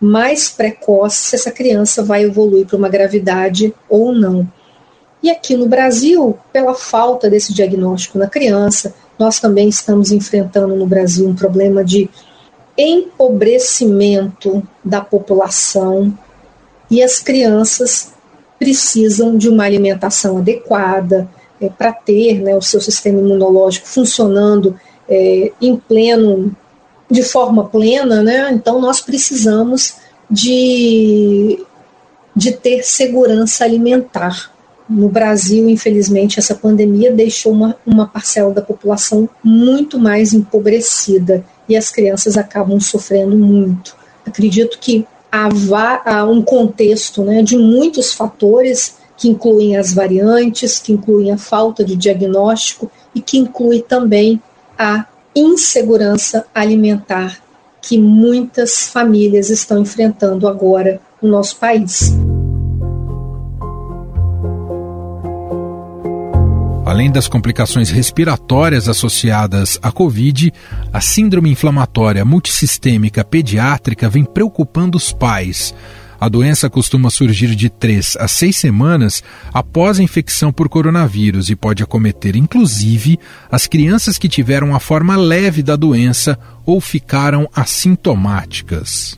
mais 0.00 0.48
precoce 0.48 1.16
se 1.16 1.36
essa 1.36 1.50
criança 1.50 2.02
vai 2.02 2.24
evoluir 2.24 2.66
para 2.66 2.76
uma 2.76 2.88
gravidade 2.88 3.74
ou 3.88 4.12
não. 4.12 4.48
E 5.22 5.30
aqui 5.30 5.56
no 5.56 5.66
Brasil, 5.66 6.36
pela 6.52 6.74
falta 6.74 7.30
desse 7.30 7.52
diagnóstico 7.52 8.18
na 8.18 8.26
criança, 8.26 8.94
nós 9.18 9.38
também 9.38 9.68
estamos 9.68 10.10
enfrentando 10.10 10.74
no 10.74 10.86
Brasil 10.86 11.28
um 11.28 11.34
problema 11.34 11.84
de 11.84 12.10
empobrecimento 12.76 14.66
da 14.84 15.00
população 15.00 16.16
e 16.90 17.02
as 17.02 17.20
crianças 17.20 18.12
precisam 18.58 19.36
de 19.36 19.48
uma 19.48 19.64
alimentação 19.64 20.38
adequada 20.38 21.28
é, 21.60 21.68
para 21.68 21.92
ter 21.92 22.40
né, 22.40 22.56
o 22.56 22.62
seu 22.62 22.80
sistema 22.80 23.20
imunológico 23.20 23.86
funcionando 23.86 24.78
é, 25.08 25.52
em 25.60 25.76
pleno 25.76 26.56
de 27.12 27.22
forma 27.22 27.64
plena, 27.66 28.22
né? 28.22 28.50
Então 28.50 28.80
nós 28.80 29.02
precisamos 29.02 29.96
de, 30.30 31.62
de 32.34 32.52
ter 32.52 32.82
segurança 32.82 33.64
alimentar. 33.64 34.50
No 34.88 35.10
Brasil, 35.10 35.68
infelizmente, 35.68 36.38
essa 36.38 36.54
pandemia 36.54 37.12
deixou 37.12 37.52
uma, 37.52 37.76
uma 37.86 38.08
parcela 38.08 38.52
da 38.52 38.62
população 38.62 39.28
muito 39.44 39.98
mais 39.98 40.32
empobrecida 40.32 41.44
e 41.68 41.76
as 41.76 41.90
crianças 41.90 42.38
acabam 42.38 42.80
sofrendo 42.80 43.36
muito. 43.36 43.94
Acredito 44.26 44.78
que 44.78 45.06
há, 45.30 46.24
um 46.24 46.42
contexto 46.42 47.22
né, 47.22 47.42
de 47.42 47.58
muitos 47.58 48.14
fatores 48.14 48.96
que 49.18 49.28
incluem 49.28 49.76
as 49.76 49.92
variantes, 49.92 50.78
que 50.78 50.92
incluem 50.92 51.30
a 51.30 51.38
falta 51.38 51.84
de 51.84 51.94
diagnóstico 51.94 52.90
e 53.14 53.20
que 53.20 53.38
inclui 53.38 53.82
também 53.82 54.40
a 54.78 55.06
insegurança 55.34 56.46
alimentar 56.54 57.38
que 57.80 57.98
muitas 57.98 58.88
famílias 58.88 59.50
estão 59.50 59.80
enfrentando 59.80 60.46
agora 60.46 61.00
no 61.20 61.28
nosso 61.28 61.56
país. 61.56 62.12
Além 66.84 67.10
das 67.10 67.26
complicações 67.26 67.88
respiratórias 67.88 68.88
associadas 68.88 69.78
à 69.82 69.90
Covid, 69.90 70.52
a 70.92 71.00
síndrome 71.00 71.50
inflamatória 71.50 72.24
multissistêmica 72.24 73.24
pediátrica 73.24 74.10
vem 74.10 74.24
preocupando 74.24 74.98
os 74.98 75.10
pais 75.10 75.74
a 76.22 76.28
doença 76.28 76.70
costuma 76.70 77.10
surgir 77.10 77.52
de 77.56 77.68
três 77.68 78.16
a 78.16 78.28
seis 78.28 78.56
semanas 78.56 79.24
após 79.52 79.98
a 79.98 80.04
infecção 80.04 80.52
por 80.52 80.68
coronavírus 80.68 81.50
e 81.50 81.56
pode 81.56 81.82
acometer, 81.82 82.36
inclusive, 82.36 83.18
as 83.50 83.66
crianças 83.66 84.18
que 84.18 84.28
tiveram 84.28 84.72
a 84.72 84.78
forma 84.78 85.16
leve 85.16 85.64
da 85.64 85.74
doença 85.74 86.38
ou 86.64 86.80
ficaram 86.80 87.48
assintomáticas. 87.52 89.16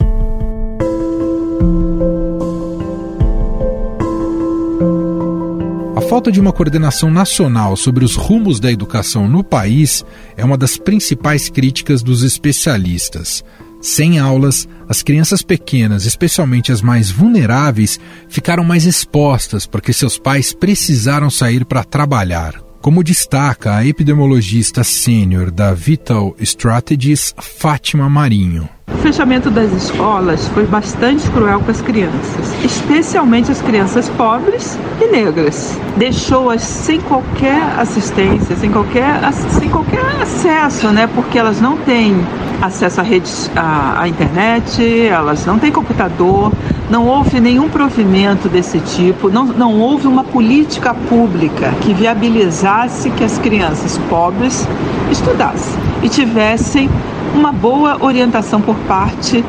A 5.95 6.01
falta 6.09 6.33
de 6.33 6.41
uma 6.41 6.55
coordenação 6.55 7.11
nacional 7.11 7.77
sobre 7.77 8.03
os 8.03 8.17
rumos 8.17 8.59
da 8.59 8.73
educação 8.73 9.29
no 9.29 9.45
país 9.45 10.03
é 10.39 10.45
uma 10.45 10.57
das 10.57 10.79
principais 10.79 11.51
críticas 11.51 12.03
dos 12.03 12.23
especialistas. 12.23 13.45
Sem 13.85 14.19
aulas, 14.19 14.67
as 14.89 15.03
crianças 15.03 15.43
pequenas, 15.43 16.07
especialmente 16.07 16.73
as 16.73 16.81
mais 16.81 17.11
vulneráveis, 17.11 18.01
ficaram 18.31 18.65
mais 18.65 18.87
expostas 18.87 19.67
porque 19.67 19.93
seus 19.93 20.19
pais 20.19 20.55
precisaram 20.55 21.29
sair 21.29 21.67
para 21.67 21.85
trabalhar. 21.85 22.55
Como 22.81 23.05
destaca 23.05 23.77
a 23.77 23.85
epidemiologista 23.87 24.83
sênior 24.83 25.51
da 25.51 25.75
Vital 25.75 26.35
Strategies, 26.41 27.35
Fátima 27.39 28.09
Marinho. 28.09 28.67
O 28.93 28.97
fechamento 29.07 29.51
das 29.51 29.73
escolas 29.73 30.49
foi 30.49 30.65
bastante 30.67 31.29
cruel 31.31 31.61
com 31.61 31.71
as 31.71 31.81
crianças, 31.81 32.55
especialmente 32.65 33.51
as 33.51 33.61
crianças 33.61 34.09
pobres 34.11 34.79
e 35.01 35.07
negras. 35.07 35.79
Deixou-as 35.97 36.63
sem 36.63 37.01
qualquer 37.01 37.63
assistência, 37.79 38.57
sem 38.57 38.71
qualquer, 38.71 39.21
sem 39.33 39.69
qualquer 39.69 40.05
acesso, 40.23 40.89
né? 40.89 41.07
Porque 41.07 41.39
elas 41.39 41.61
não 41.61 41.77
têm 41.79 42.15
acesso 42.63 43.01
à, 43.01 43.05
rede, 43.05 43.31
à, 43.57 44.03
à 44.03 44.09
internet, 44.09 44.83
elas 45.07 45.45
não 45.45 45.59
têm 45.59 45.71
computador, 45.71 46.53
não 46.91 47.07
houve 47.07 47.41
nenhum 47.41 47.69
provimento 47.69 48.49
desse 48.49 48.79
tipo, 48.81 49.29
não, 49.29 49.45
não 49.45 49.81
houve 49.81 50.07
uma 50.07 50.25
política 50.25 50.95
pública 50.95 51.73
que 51.83 51.93
viabilizasse 51.93 53.11
que 53.11 53.25
as 53.25 53.39
crianças 53.39 53.99
pobres 54.09 54.67
estudassem 55.11 55.75
e 56.03 56.09
tivessem 56.09 56.89
uma 57.35 57.53
boa 57.53 57.99
orientação 58.01 58.61
por 58.61 58.77
parte 58.87 59.45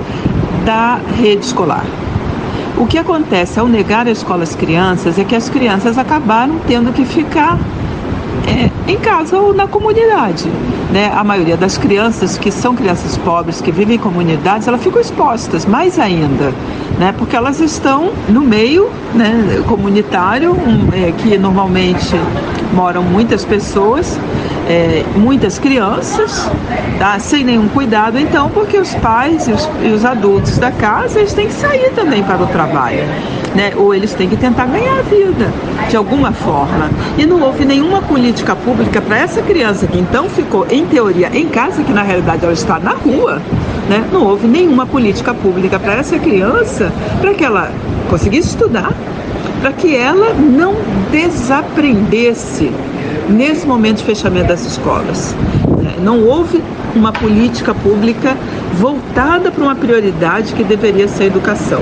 da 0.65 0.99
rede 1.17 1.45
escolar. 1.45 1.85
O 2.77 2.85
que 2.85 2.97
acontece 2.97 3.59
ao 3.59 3.67
negar 3.67 4.07
a 4.07 4.11
escola 4.11 4.43
às 4.43 4.55
crianças 4.55 5.17
é 5.17 5.23
que 5.23 5.35
as 5.35 5.47
crianças 5.49 5.97
acabaram 5.97 6.59
tendo 6.67 6.91
que 6.91 7.05
ficar 7.05 7.57
é, 8.47 8.69
em 8.91 8.97
casa 8.97 9.37
ou 9.37 9.53
na 9.53 9.67
comunidade. 9.67 10.49
Né? 10.91 11.11
A 11.15 11.23
maioria 11.23 11.55
das 11.55 11.77
crianças 11.77 12.37
que 12.37 12.51
são 12.51 12.75
crianças 12.75 13.17
pobres, 13.17 13.61
que 13.61 13.71
vivem 13.71 13.95
em 13.95 13.99
comunidades, 13.99 14.67
elas 14.67 14.83
ficam 14.83 14.99
expostas, 14.99 15.65
mais 15.65 15.97
ainda, 15.97 16.53
né? 16.99 17.13
porque 17.17 17.35
elas 17.35 17.59
estão 17.61 18.11
no 18.27 18.41
meio 18.41 18.89
né, 19.13 19.63
comunitário, 19.67 20.51
um, 20.51 20.89
é, 20.93 21.11
que 21.11 21.37
normalmente 21.37 22.15
moram 22.73 23.03
muitas 23.03 23.45
pessoas 23.45 24.19
é, 24.67 25.03
muitas 25.15 25.59
crianças, 25.59 26.49
tá? 26.97 27.19
sem 27.19 27.43
nenhum 27.43 27.67
cuidado, 27.67 28.17
então, 28.19 28.49
porque 28.49 28.77
os 28.77 28.93
pais 28.95 29.47
e 29.47 29.51
os, 29.51 29.69
e 29.83 29.89
os, 29.89 30.03
adultos 30.03 30.57
da 30.57 30.71
casa 30.71 31.19
eles 31.19 31.33
têm 31.33 31.47
que 31.47 31.53
sair 31.53 31.91
também 31.91 32.23
para 32.23 32.41
o 32.41 32.47
trabalho, 32.47 33.03
né? 33.53 33.73
ou 33.75 33.93
eles 33.93 34.13
têm 34.13 34.27
que 34.27 34.35
tentar 34.35 34.65
ganhar 34.65 34.99
a 34.99 35.01
vida 35.03 35.51
de 35.87 35.95
alguma 35.95 36.31
forma. 36.31 36.89
E 37.17 37.25
não 37.25 37.41
houve 37.41 37.65
nenhuma 37.65 38.01
política 38.01 38.55
pública 38.55 39.01
para 39.01 39.17
essa 39.17 39.41
criança 39.41 39.87
que 39.87 39.99
então 39.99 40.29
ficou, 40.29 40.65
em 40.69 40.85
teoria, 40.85 41.29
em 41.33 41.47
casa, 41.47 41.83
que 41.83 41.93
na 41.93 42.01
realidade 42.01 42.43
ela 42.43 42.53
está 42.53 42.79
na 42.79 42.91
rua. 42.91 43.41
Né? 43.89 44.03
Não 44.11 44.23
houve 44.23 44.47
nenhuma 44.47 44.85
política 44.85 45.33
pública 45.33 45.77
para 45.77 45.93
essa 45.93 46.17
criança 46.17 46.91
para 47.21 47.33
que 47.33 47.43
ela 47.43 47.71
conseguisse 48.09 48.49
estudar, 48.49 48.91
para 49.61 49.71
que 49.71 49.95
ela 49.95 50.33
não 50.33 50.73
desaprendesse 51.11 52.71
nesse 53.29 53.65
momento 53.65 53.97
de 53.97 54.03
fechamento 54.03 54.47
das 54.47 54.65
escolas. 54.65 55.35
É, 55.85 56.01
não 56.01 56.23
houve 56.23 56.63
uma 56.95 57.11
política 57.11 57.73
pública 57.73 58.37
voltada 58.73 59.51
para 59.51 59.63
uma 59.63 59.75
prioridade 59.75 60.53
que 60.53 60.63
deveria 60.63 61.07
ser 61.07 61.23
a 61.23 61.27
educação. 61.27 61.81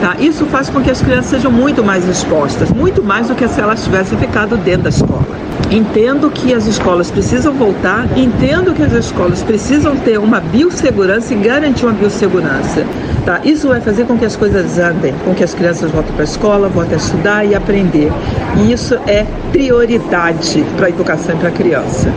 Tá? 0.00 0.16
Isso 0.18 0.44
faz 0.46 0.68
com 0.68 0.80
que 0.80 0.90
as 0.90 1.00
crianças 1.00 1.30
sejam 1.30 1.50
muito 1.50 1.82
mais 1.82 2.06
expostas, 2.06 2.70
muito 2.70 3.02
mais 3.02 3.28
do 3.28 3.34
que 3.34 3.46
se 3.48 3.60
elas 3.60 3.82
tivessem 3.82 4.18
ficado 4.18 4.56
dentro 4.56 4.82
da 4.82 4.88
escola. 4.90 5.24
Entendo 5.70 6.30
que 6.30 6.52
as 6.52 6.66
escolas 6.66 7.10
precisam 7.10 7.52
voltar, 7.54 8.06
entendo 8.16 8.74
que 8.74 8.82
as 8.82 8.92
escolas 8.92 9.42
precisam 9.42 9.96
ter 9.96 10.18
uma 10.18 10.40
biossegurança 10.40 11.32
e 11.32 11.36
garantir 11.36 11.86
uma 11.86 11.94
biossegurança. 11.94 12.84
Tá? 13.24 13.40
Isso 13.44 13.68
vai 13.68 13.80
fazer 13.80 14.06
com 14.06 14.18
que 14.18 14.24
as 14.24 14.36
coisas 14.36 14.78
andem, 14.78 15.14
com 15.24 15.34
que 15.34 15.42
as 15.42 15.54
crianças 15.54 15.90
voltem 15.90 16.12
para 16.12 16.22
a 16.22 16.24
escola, 16.24 16.68
voltem 16.68 16.94
a 16.94 16.98
estudar 16.98 17.44
e 17.44 17.54
aprender. 17.54 18.10
E 18.58 18.72
isso 18.72 18.94
é 19.06 19.24
prioridade 19.50 20.64
para 20.76 20.86
a 20.86 20.88
educação 20.90 21.34
e 21.34 21.38
para 21.38 21.48
a 21.48 21.52
criança 21.52 22.12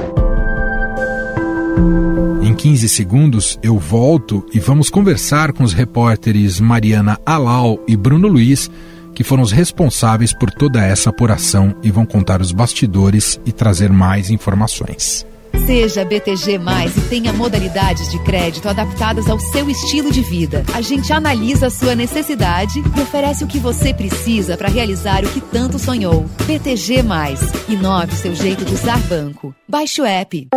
15 2.58 2.90
segundos 2.90 3.60
eu 3.62 3.78
volto 3.78 4.44
e 4.52 4.60
vamos 4.60 4.90
conversar 4.90 5.54
com 5.54 5.64
os 5.64 5.74
repórteres 5.74 6.60
Mariana 6.60 7.20
Alau 7.24 7.80
e 7.88 7.96
Bruno 7.96 8.28
Luiz, 8.28 8.70
que 9.14 9.24
foram 9.24 9.44
os 9.44 9.52
responsáveis 9.52 10.34
por 10.34 10.50
toda 10.50 10.84
essa 10.84 11.12
apuração 11.12 11.76
e 11.84 11.92
vão 11.92 12.04
contar 12.04 12.42
os 12.42 12.52
bastidores 12.52 13.40
e 13.46 13.52
trazer 13.52 13.92
mais 13.92 14.32
informações. 14.32 15.24
Seja 15.66 16.06
BTG 16.06 16.58
Mais 16.58 16.96
e 16.96 17.02
tenha 17.02 17.34
modalidades 17.34 18.10
de 18.10 18.20
crédito 18.24 18.70
adaptadas 18.70 19.30
ao 19.30 19.40
seu 19.40 19.70
estilo 19.70 20.12
de 20.12 20.22
vida. 20.22 20.64
A 20.74 20.82
gente 20.82 21.12
analisa 21.12 21.68
a 21.68 21.70
sua 21.70 21.96
necessidade 21.96 22.80
e 22.80 23.02
oferece 23.02 23.44
o 23.44 23.48
que 23.48 23.60
você 23.60 23.94
precisa 23.94 24.56
para 24.56 24.70
realizar 24.70 25.24
o 25.24 25.30
que 25.30 25.42
tanto 25.42 25.78
sonhou. 25.78 26.26
BTG 26.46 27.04
Mais. 27.04 27.42
Inove 27.68 28.16
seu 28.16 28.34
jeito 28.34 28.64
de 28.64 28.74
usar 28.74 29.00
banco. 29.08 29.54
Baixe 29.68 30.02
o 30.02 30.06
app. 30.06 30.48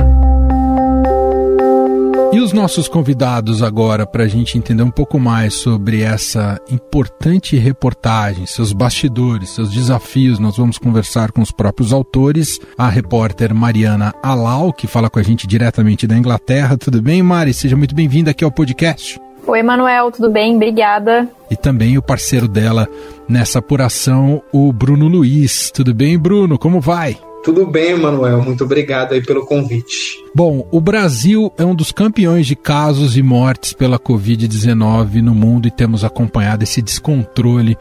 E 2.33 2.39
os 2.39 2.53
nossos 2.53 2.87
convidados 2.87 3.61
agora, 3.61 4.07
para 4.07 4.23
a 4.23 4.29
gente 4.29 4.57
entender 4.57 4.85
um 4.85 4.91
pouco 4.91 5.19
mais 5.19 5.53
sobre 5.55 6.03
essa 6.03 6.61
importante 6.71 7.57
reportagem, 7.57 8.47
seus 8.47 8.73
bastidores, 8.73 9.51
seus 9.51 9.73
desafios, 9.73 10.39
nós 10.39 10.57
vamos 10.57 10.79
conversar 10.79 11.33
com 11.33 11.43
os 11.43 11.51
próprios 11.51 11.93
autores. 11.93 12.61
A 12.79 12.89
repórter 12.89 13.53
Mariana 13.53 14.15
Alau, 14.23 14.73
que 14.73 14.87
fala 14.87 15.11
com 15.11 15.19
a 15.19 15.23
gente 15.25 15.45
diretamente 15.45 16.07
da 16.07 16.17
Inglaterra. 16.17 16.79
Tudo 16.79 17.03
bem, 17.03 17.21
Mari? 17.21 17.53
Seja 17.53 17.77
muito 17.77 17.97
bem-vinda 17.97 18.31
aqui 18.31 18.45
ao 18.45 18.53
podcast. 18.53 19.21
Oi, 19.45 19.63
Manuel, 19.65 20.13
tudo 20.13 20.31
bem? 20.31 20.55
Obrigada. 20.55 21.29
E 21.51 21.57
também 21.57 21.99
o 21.99 22.03
parceiro 22.03 22.47
dela 22.47 22.87
nessa 23.29 23.59
apuração, 23.59 24.41
o 24.53 24.73
Bruno 24.73 25.09
Luiz. 25.09 25.73
Tudo 25.73 25.93
bem, 25.93 26.17
Bruno? 26.17 26.57
Como 26.57 26.81
vai? 26.81 27.19
Tudo 27.43 27.67
bem, 27.67 27.97
Manuel. 27.97 28.43
Muito 28.43 28.65
obrigado 28.65 29.13
aí 29.13 29.23
pelo 29.23 29.47
convite. 29.47 30.23
Bom, 30.35 30.69
o 30.71 30.81
Brasil 30.81 31.53
é 31.57 31.65
um 31.65 31.75
dos 31.75 31.91
campeões 31.91 32.47
de 32.47 32.55
casos 32.55 33.17
e 33.17 33.23
mortes 33.23 33.73
pela 33.73 33.99
Covid-19 33.99 35.23
no 35.23 35.35
mundo 35.35 35.67
e 35.67 35.71
temos 35.71 36.05
acompanhado 36.05 36.65
esse 36.65 36.83
descontrole 36.83 37.77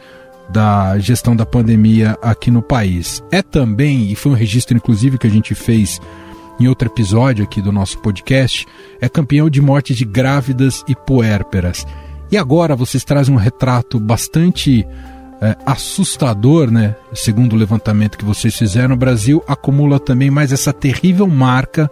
da 0.50 0.98
gestão 0.98 1.36
da 1.36 1.46
pandemia 1.46 2.18
aqui 2.22 2.50
no 2.50 2.62
país. 2.62 3.24
É 3.32 3.42
também, 3.42 4.12
e 4.12 4.16
foi 4.16 4.32
um 4.32 4.36
registro 4.36 4.76
inclusive 4.76 5.18
que 5.18 5.28
a 5.28 5.30
gente 5.30 5.54
fez 5.54 6.00
em 6.60 6.68
outro 6.68 6.88
episódio 6.88 7.44
aqui 7.44 7.62
do 7.62 7.72
nosso 7.72 8.00
podcast, 8.00 8.66
é 9.00 9.08
campeão 9.08 9.50
de 9.50 9.62
mortes 9.62 9.96
de 9.96 10.04
grávidas 10.04 10.84
e 10.88 10.96
puérperas. 10.96 11.86
E 12.32 12.38
agora 12.38 12.76
vocês 12.76 13.04
trazem 13.04 13.34
um 13.34 13.38
retrato 13.38 14.00
bastante 14.00 14.86
é, 15.42 15.56
assustador, 15.66 16.70
né? 16.70 16.96
Segundo 17.14 17.54
o 17.54 17.58
levantamento 17.58 18.18
que 18.18 18.26
vocês 18.26 18.56
fizeram, 18.56 18.96
o 18.96 18.98
Brasil 18.98 19.44
acumula 19.48 20.00
também 20.00 20.30
mais 20.30 20.52
essa 20.52 20.74
terrível 20.74 21.28
marca 21.28 21.90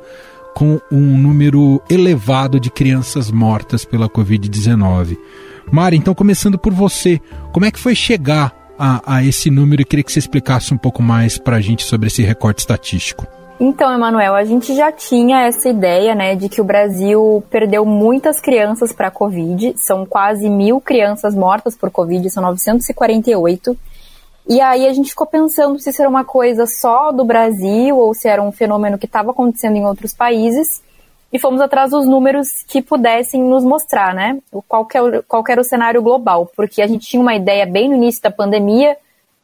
com 0.53 0.79
um 0.91 1.17
número 1.17 1.81
elevado 1.89 2.59
de 2.59 2.69
crianças 2.69 3.29
mortas 3.29 3.85
pela 3.85 4.09
Covid-19. 4.09 5.17
Mari, 5.71 5.97
então 5.97 6.15
começando 6.15 6.57
por 6.57 6.73
você, 6.73 7.21
como 7.53 7.65
é 7.65 7.71
que 7.71 7.79
foi 7.79 7.93
chegar 7.93 8.55
a, 8.77 9.17
a 9.17 9.23
esse 9.23 9.49
número 9.49 9.81
e 9.81 9.85
queria 9.85 10.03
que 10.03 10.11
você 10.11 10.19
explicasse 10.19 10.73
um 10.73 10.77
pouco 10.77 11.01
mais 11.01 11.37
para 11.37 11.57
a 11.57 11.61
gente 11.61 11.83
sobre 11.83 12.07
esse 12.07 12.23
recorte 12.23 12.59
estatístico. 12.59 13.27
Então, 13.59 13.91
Emanuel, 13.91 14.35
a 14.35 14.43
gente 14.43 14.75
já 14.75 14.91
tinha 14.91 15.41
essa 15.47 15.67
ideia, 15.67 16.13
né, 16.13 16.35
de 16.35 16.47
que 16.47 16.61
o 16.61 16.63
Brasil 16.63 17.43
perdeu 17.49 17.83
muitas 17.83 18.39
crianças 18.39 18.93
para 18.93 19.07
a 19.07 19.11
Covid. 19.11 19.73
São 19.77 20.05
quase 20.05 20.47
mil 20.47 20.79
crianças 20.79 21.33
mortas 21.33 21.75
por 21.75 21.89
Covid, 21.89 22.29
são 22.29 22.43
948. 22.43 23.75
E 24.47 24.61
aí 24.61 24.87
a 24.87 24.93
gente 24.93 25.09
ficou 25.09 25.25
pensando 25.25 25.79
se 25.79 25.89
isso 25.89 26.01
era 26.01 26.09
uma 26.09 26.23
coisa 26.23 26.67
só 26.67 27.11
do 27.11 27.25
Brasil 27.25 27.97
ou 27.97 28.13
se 28.13 28.29
era 28.29 28.43
um 28.43 28.51
fenômeno 28.51 28.97
que 28.97 29.07
estava 29.07 29.31
acontecendo 29.31 29.75
em 29.75 29.85
outros 29.85 30.13
países. 30.13 30.83
E 31.33 31.39
fomos 31.39 31.59
atrás 31.59 31.89
dos 31.91 32.07
números 32.07 32.63
que 32.67 32.81
pudessem 32.81 33.43
nos 33.43 33.63
mostrar, 33.63 34.13
né, 34.13 34.37
qual, 34.67 34.85
que 34.85 34.97
é 34.97 35.21
qual 35.27 35.43
que 35.43 35.51
era 35.51 35.59
o 35.59 35.63
cenário 35.63 36.01
global. 36.01 36.49
Porque 36.55 36.79
a 36.79 36.87
gente 36.87 37.07
tinha 37.07 37.21
uma 37.21 37.35
ideia 37.35 37.65
bem 37.65 37.89
no 37.89 37.95
início 37.95 38.21
da 38.21 38.29
pandemia 38.29 38.95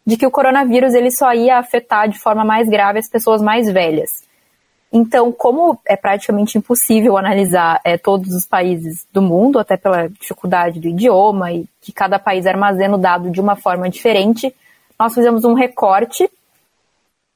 de 0.06 0.18
que 0.18 0.28
o 0.28 0.32
coronavírus 0.32 0.94
ele 0.94 1.12
só 1.12 1.34
ia 1.34 1.58
afetar 1.58 2.10
de 2.10 2.20
forma 2.20 2.44
mais 2.44 2.68
grave 2.68 3.00
as 3.00 3.10
pessoas 3.10 3.42
mais 3.42 3.72
velhas. 3.72 4.24
Então, 4.96 5.32
como 5.32 5.80
é 5.88 5.96
praticamente 5.96 6.56
impossível 6.56 7.18
analisar 7.18 7.82
é, 7.84 7.98
todos 7.98 8.32
os 8.36 8.46
países 8.46 9.08
do 9.12 9.24
mundo, 9.24 9.58
até 9.58 9.76
pela 9.76 10.08
dificuldade 10.08 10.80
do 10.80 10.88
idioma 10.88 11.52
e 11.52 11.66
que 11.82 11.92
cada 11.92 12.20
país 12.20 12.46
armazena 12.46 12.94
o 12.96 13.00
dado 13.00 13.32
de 13.32 13.42
uma 13.42 13.56
forma 13.56 13.90
diferente, 13.90 14.54
nós 15.00 15.16
fizemos 15.16 15.46
um 15.46 15.56
recorte. 15.56 16.30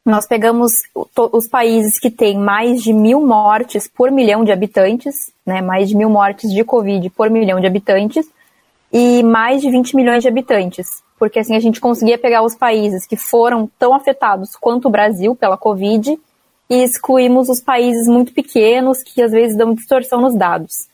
Nós 0.06 0.28
pegamos 0.28 0.72
os 0.94 1.48
países 1.48 2.00
que 2.00 2.12
têm 2.12 2.38
mais 2.38 2.84
de 2.84 2.94
mil 2.94 3.26
mortes 3.26 3.88
por 3.88 4.12
milhão 4.12 4.44
de 4.44 4.52
habitantes, 4.52 5.32
né, 5.44 5.60
mais 5.60 5.90
de 5.90 5.98
mil 5.98 6.12
mortes 6.12 6.52
de 6.54 6.64
Covid 6.64 7.10
por 7.10 7.30
milhão 7.30 7.60
de 7.60 7.66
habitantes, 7.66 8.30
e 8.92 9.24
mais 9.24 9.62
de 9.62 9.70
20 9.70 9.96
milhões 9.96 10.22
de 10.22 10.30
habitantes 10.30 11.04
porque 11.18 11.40
assim 11.40 11.56
a 11.56 11.60
gente 11.60 11.82
conseguia 11.82 12.18
pegar 12.18 12.44
os 12.44 12.56
países 12.56 13.06
que 13.06 13.18
foram 13.18 13.70
tão 13.80 13.94
afetados 13.94 14.56
quanto 14.56 14.88
o 14.88 14.92
Brasil 14.92 15.36
pela 15.36 15.58
Covid 15.58 16.18
e 16.70 16.84
excluímos 16.84 17.50
os 17.50 17.60
países 17.60 18.08
muito 18.08 18.34
pequenos 18.34 19.02
que 19.02 19.22
às 19.22 19.32
vezes 19.32 19.58
dão 19.58 19.74
distorção 19.74 20.22
nos 20.22 20.36
dados. 20.36 20.88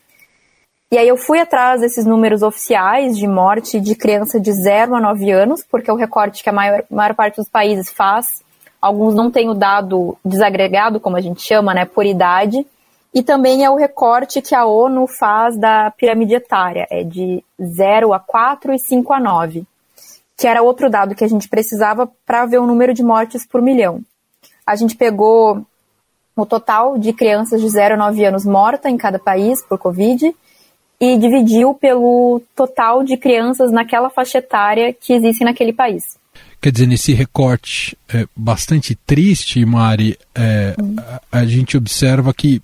E 0.90 0.98
aí 0.98 1.08
eu 1.08 1.16
fui 1.16 1.40
atrás 1.40 1.80
desses 1.80 2.06
números 2.06 2.42
oficiais 2.42 3.18
de 3.18 3.26
morte 3.26 3.80
de 3.80 3.94
criança 3.96 4.38
de 4.38 4.52
0 4.52 4.94
a 4.94 5.00
9 5.00 5.30
anos, 5.30 5.64
porque 5.68 5.90
é 5.90 5.92
o 5.92 5.96
recorte 5.96 6.42
que 6.42 6.48
a 6.48 6.52
maior, 6.52 6.84
maior 6.88 7.14
parte 7.14 7.36
dos 7.36 7.48
países 7.48 7.90
faz. 7.90 8.44
Alguns 8.80 9.14
não 9.14 9.30
têm 9.30 9.48
o 9.48 9.54
dado 9.54 10.16
desagregado, 10.24 11.00
como 11.00 11.16
a 11.16 11.20
gente 11.20 11.42
chama, 11.42 11.74
né, 11.74 11.84
por 11.84 12.06
idade. 12.06 12.64
E 13.14 13.22
também 13.22 13.64
é 13.64 13.70
o 13.70 13.76
recorte 13.76 14.42
que 14.42 14.54
a 14.54 14.66
ONU 14.66 15.06
faz 15.06 15.56
da 15.56 15.90
pirâmide 15.92 16.34
etária, 16.34 16.86
é 16.90 17.04
de 17.04 17.44
0 17.62 18.12
a 18.12 18.18
4 18.18 18.72
e 18.72 18.78
5 18.78 19.12
a 19.12 19.20
9 19.20 19.64
que 20.36 20.46
era 20.46 20.62
outro 20.62 20.90
dado 20.90 21.14
que 21.14 21.24
a 21.24 21.28
gente 21.28 21.48
precisava 21.48 22.10
para 22.26 22.46
ver 22.46 22.58
o 22.58 22.66
número 22.66 22.92
de 22.92 23.02
mortes 23.02 23.46
por 23.46 23.62
milhão. 23.62 24.00
A 24.66 24.74
gente 24.76 24.96
pegou 24.96 25.64
o 26.36 26.44
total 26.44 26.98
de 26.98 27.12
crianças 27.12 27.60
de 27.60 27.68
0 27.68 27.94
a 27.94 27.96
9 27.96 28.24
anos 28.24 28.44
mortas 28.44 28.90
em 28.90 28.96
cada 28.96 29.18
país 29.18 29.62
por 29.62 29.78
Covid 29.78 30.34
e 31.00 31.16
dividiu 31.16 31.74
pelo 31.74 32.42
total 32.56 33.04
de 33.04 33.16
crianças 33.16 33.70
naquela 33.70 34.10
faixa 34.10 34.38
etária 34.38 34.92
que 34.92 35.12
existem 35.12 35.44
naquele 35.44 35.72
país. 35.72 36.18
Quer 36.64 36.72
dizer, 36.72 36.86
nesse 36.86 37.12
recorte 37.12 37.94
é, 38.08 38.26
bastante 38.34 38.94
triste, 38.94 39.62
Mari, 39.66 40.16
é, 40.34 40.74
a, 41.30 41.40
a 41.40 41.44
gente 41.44 41.76
observa 41.76 42.32
que 42.32 42.62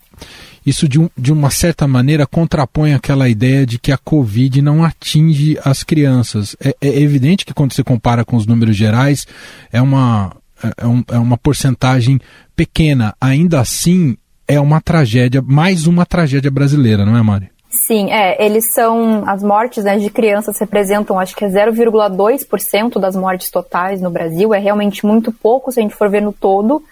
isso 0.64 0.88
de, 0.88 0.98
um, 0.98 1.10
de 1.18 1.30
uma 1.30 1.50
certa 1.50 1.86
maneira 1.86 2.26
contrapõe 2.26 2.94
aquela 2.94 3.28
ideia 3.28 3.66
de 3.66 3.78
que 3.78 3.92
a 3.92 3.98
Covid 3.98 4.62
não 4.62 4.82
atinge 4.82 5.58
as 5.62 5.82
crianças. 5.82 6.56
É, 6.64 6.74
é 6.80 6.98
evidente 6.98 7.44
que 7.44 7.52
quando 7.52 7.74
você 7.74 7.84
compara 7.84 8.24
com 8.24 8.38
os 8.38 8.46
números 8.46 8.74
gerais, 8.74 9.26
é 9.70 9.82
uma, 9.82 10.34
é, 10.78 10.86
um, 10.86 11.04
é 11.06 11.18
uma 11.18 11.36
porcentagem 11.36 12.18
pequena. 12.56 13.14
Ainda 13.20 13.60
assim, 13.60 14.16
é 14.48 14.58
uma 14.58 14.80
tragédia, 14.80 15.42
mais 15.42 15.86
uma 15.86 16.06
tragédia 16.06 16.50
brasileira, 16.50 17.04
não 17.04 17.18
é, 17.18 17.22
Mari? 17.22 17.50
Sim, 17.70 18.10
é, 18.10 18.44
eles 18.44 18.72
são, 18.72 19.22
as 19.28 19.44
mortes 19.44 19.84
né, 19.84 19.96
de 19.96 20.10
crianças 20.10 20.58
representam, 20.58 21.20
acho 21.20 21.36
que 21.36 21.44
é 21.44 21.48
0,2% 21.48 22.98
das 22.98 23.14
mortes 23.14 23.48
totais 23.48 24.00
no 24.00 24.10
Brasil, 24.10 24.52
é 24.52 24.58
realmente 24.58 25.06
muito 25.06 25.30
pouco 25.30 25.70
se 25.70 25.78
a 25.78 25.82
gente 25.82 25.94
for 25.94 26.10
ver 26.10 26.20
no 26.20 26.32
todo, 26.32 26.82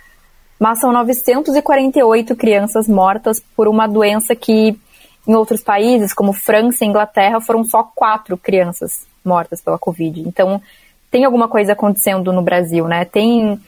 mas 0.59 0.79
são 0.79 0.93
948 0.93 2.37
crianças 2.37 2.87
mortas 2.87 3.43
por 3.57 3.67
uma 3.67 3.89
doença 3.89 4.37
que 4.37 4.79
em 5.27 5.35
outros 5.35 5.63
países, 5.63 6.15
como 6.15 6.33
França 6.33 6.85
e 6.85 6.89
Inglaterra, 6.89 7.41
foram 7.41 7.65
só 7.65 7.83
quatro 7.83 8.39
crianças 8.39 9.07
mortas 9.25 9.61
pela 9.61 9.79
Covid. 9.79 10.21
Então, 10.21 10.63
tem 11.11 11.25
alguma 11.25 11.49
coisa 11.49 11.73
acontecendo 11.73 12.33
no 12.33 12.41
Brasil, 12.41 12.87
né? 12.87 13.05
Tem 13.05 13.61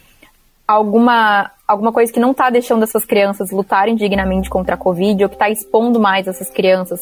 alguma, 0.66 1.50
alguma 1.70 1.92
coisa 1.92 2.12
que 2.12 2.18
não 2.18 2.32
está 2.32 2.50
deixando 2.50 2.82
essas 2.82 3.04
crianças 3.04 3.52
lutarem 3.52 3.94
dignamente 3.94 4.50
contra 4.50 4.74
a 4.74 4.78
Covid 4.78 5.22
ou 5.22 5.28
que 5.28 5.36
está 5.36 5.48
expondo 5.48 6.00
mais 6.00 6.26
essas 6.26 6.50
crianças 6.50 7.00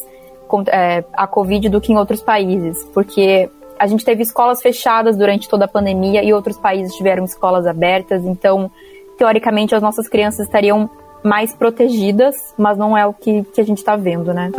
é, 0.70 1.02
à 1.14 1.26
Covid 1.26 1.70
do 1.70 1.80
que 1.80 1.90
em 1.90 1.96
outros 1.96 2.22
países. 2.22 2.84
Porque 2.92 3.50
a 3.78 3.86
gente 3.86 4.04
teve 4.04 4.22
escolas 4.22 4.60
fechadas 4.60 5.16
durante 5.16 5.48
toda 5.48 5.64
a 5.64 5.68
pandemia 5.68 6.22
e 6.22 6.34
outros 6.34 6.58
países 6.58 6.94
tiveram 6.94 7.24
escolas 7.24 7.66
abertas, 7.66 8.24
então 8.24 8.70
teoricamente 9.16 9.74
as 9.74 9.80
nossas 9.80 10.06
crianças 10.06 10.46
estariam 10.46 10.90
mais 11.24 11.54
protegidas, 11.54 12.34
mas 12.58 12.76
não 12.76 12.96
é 12.96 13.06
o 13.06 13.14
que, 13.14 13.44
que 13.44 13.60
a 13.60 13.64
gente 13.64 13.78
está 13.78 13.96
vendo, 13.96 14.34
né? 14.34 14.50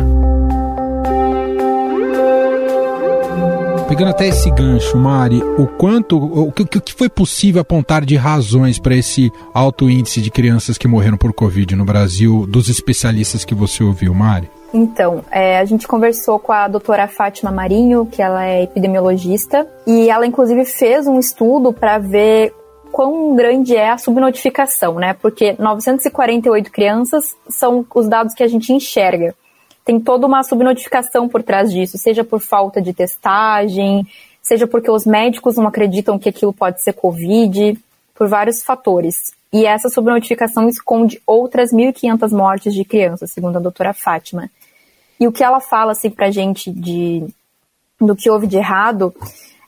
Pegando 3.90 4.10
até 4.10 4.28
esse 4.28 4.48
gancho, 4.52 4.96
Mari, 4.96 5.42
o 5.58 5.66
quanto, 5.66 6.16
o 6.16 6.52
que, 6.52 6.62
o 6.62 6.80
que 6.80 6.94
foi 6.94 7.08
possível 7.08 7.60
apontar 7.60 8.04
de 8.04 8.14
razões 8.14 8.78
para 8.78 8.94
esse 8.94 9.32
alto 9.52 9.90
índice 9.90 10.20
de 10.20 10.30
crianças 10.30 10.78
que 10.78 10.86
morreram 10.86 11.18
por 11.18 11.32
Covid 11.32 11.74
no 11.74 11.84
Brasil, 11.84 12.46
dos 12.46 12.68
especialistas 12.68 13.44
que 13.44 13.52
você 13.52 13.82
ouviu, 13.82 14.14
Mari? 14.14 14.48
Então, 14.72 15.24
é, 15.28 15.58
a 15.58 15.64
gente 15.64 15.88
conversou 15.88 16.38
com 16.38 16.52
a 16.52 16.68
doutora 16.68 17.08
Fátima 17.08 17.50
Marinho, 17.50 18.06
que 18.06 18.22
ela 18.22 18.46
é 18.46 18.62
epidemiologista, 18.62 19.66
e 19.84 20.08
ela 20.08 20.24
inclusive 20.24 20.64
fez 20.64 21.08
um 21.08 21.18
estudo 21.18 21.72
para 21.72 21.98
ver 21.98 22.54
quão 22.92 23.34
grande 23.34 23.74
é 23.74 23.90
a 23.90 23.98
subnotificação, 23.98 25.00
né? 25.00 25.14
Porque 25.14 25.56
948 25.58 26.70
crianças 26.70 27.36
são 27.48 27.84
os 27.92 28.08
dados 28.08 28.34
que 28.34 28.44
a 28.44 28.48
gente 28.48 28.72
enxerga. 28.72 29.34
Tem 29.84 30.00
toda 30.00 30.26
uma 30.26 30.42
subnotificação 30.42 31.28
por 31.28 31.42
trás 31.42 31.72
disso, 31.72 31.98
seja 31.98 32.24
por 32.24 32.40
falta 32.40 32.80
de 32.80 32.92
testagem, 32.92 34.06
seja 34.42 34.66
porque 34.66 34.90
os 34.90 35.04
médicos 35.04 35.56
não 35.56 35.66
acreditam 35.66 36.18
que 36.18 36.28
aquilo 36.28 36.52
pode 36.52 36.82
ser 36.82 36.92
Covid, 36.92 37.78
por 38.14 38.28
vários 38.28 38.62
fatores. 38.62 39.32
E 39.52 39.64
essa 39.64 39.88
subnotificação 39.88 40.68
esconde 40.68 41.20
outras 41.26 41.72
1.500 41.72 42.30
mortes 42.30 42.74
de 42.74 42.84
crianças, 42.84 43.32
segundo 43.32 43.56
a 43.56 43.60
doutora 43.60 43.92
Fátima. 43.92 44.50
E 45.18 45.26
o 45.26 45.32
que 45.32 45.42
ela 45.42 45.60
fala 45.60 45.92
assim, 45.92 46.10
para 46.10 46.26
a 46.26 46.30
gente 46.30 46.70
de, 46.70 47.26
do 48.00 48.14
que 48.14 48.30
houve 48.30 48.46
de 48.46 48.56
errado 48.56 49.14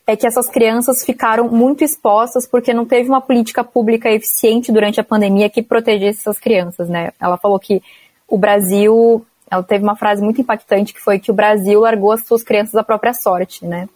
é 0.06 0.16
que 0.16 0.26
essas 0.26 0.48
crianças 0.48 1.04
ficaram 1.04 1.48
muito 1.48 1.82
expostas 1.82 2.46
porque 2.46 2.74
não 2.74 2.84
teve 2.84 3.08
uma 3.08 3.20
política 3.20 3.64
pública 3.64 4.10
eficiente 4.10 4.70
durante 4.70 5.00
a 5.00 5.04
pandemia 5.04 5.48
que 5.48 5.62
protegesse 5.62 6.20
essas 6.20 6.38
crianças, 6.38 6.88
né? 6.88 7.12
Ela 7.20 7.38
falou 7.38 7.58
que 7.58 7.82
o 8.28 8.36
Brasil, 8.36 9.24
ela 9.52 9.62
teve 9.62 9.84
uma 9.84 9.94
frase 9.94 10.22
muito 10.22 10.40
impactante 10.40 10.94
que 10.94 11.00
foi 11.00 11.18
que 11.18 11.30
o 11.30 11.34
Brasil 11.34 11.80
largou 11.80 12.10
as 12.10 12.24
suas 12.24 12.42
crianças 12.42 12.74
à 12.74 12.82
própria 12.82 13.12
sorte, 13.12 13.66
né? 13.66 13.86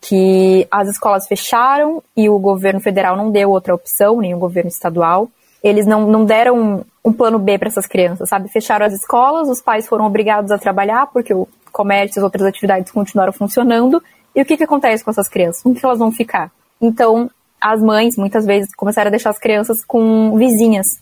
Que 0.00 0.66
as 0.68 0.88
escolas 0.88 1.28
fecharam 1.28 2.02
e 2.16 2.28
o 2.28 2.36
governo 2.36 2.80
federal 2.80 3.16
não 3.16 3.30
deu 3.30 3.48
outra 3.50 3.72
opção, 3.72 4.20
nem 4.20 4.34
o 4.34 4.40
governo 4.40 4.68
estadual. 4.68 5.28
Eles 5.62 5.86
não, 5.86 6.08
não 6.08 6.24
deram 6.24 6.84
um 7.04 7.12
plano 7.12 7.38
B 7.38 7.56
para 7.58 7.68
essas 7.68 7.86
crianças, 7.86 8.28
sabe? 8.28 8.48
Fecharam 8.48 8.84
as 8.84 8.92
escolas, 8.92 9.48
os 9.48 9.60
pais 9.60 9.86
foram 9.86 10.04
obrigados 10.04 10.50
a 10.50 10.58
trabalhar 10.58 11.06
porque 11.06 11.32
o 11.32 11.46
comércio 11.70 12.18
e 12.18 12.20
as 12.20 12.24
outras 12.24 12.44
atividades 12.44 12.90
continuaram 12.90 13.32
funcionando 13.32 14.02
e 14.34 14.42
o 14.42 14.44
que, 14.44 14.56
que 14.56 14.64
acontece 14.64 15.04
com 15.04 15.12
essas 15.12 15.28
crianças? 15.28 15.62
Que 15.62 15.86
elas 15.86 16.00
vão 16.00 16.10
ficar? 16.10 16.50
Então, 16.80 17.30
as 17.60 17.80
mães, 17.80 18.16
muitas 18.16 18.44
vezes, 18.44 18.74
começaram 18.74 19.06
a 19.06 19.12
deixar 19.12 19.30
as 19.30 19.38
crianças 19.38 19.84
com 19.84 20.36
vizinhas, 20.36 20.98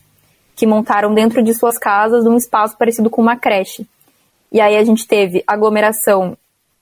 que 0.55 0.65
montaram 0.67 1.13
dentro 1.13 1.41
de 1.43 1.53
suas 1.53 1.77
casas 1.77 2.25
um 2.25 2.37
espaço 2.37 2.77
parecido 2.77 3.09
com 3.09 3.21
uma 3.21 3.35
creche. 3.35 3.87
E 4.51 4.59
aí 4.59 4.77
a 4.77 4.83
gente 4.83 5.07
teve 5.07 5.43
aglomeração 5.47 6.37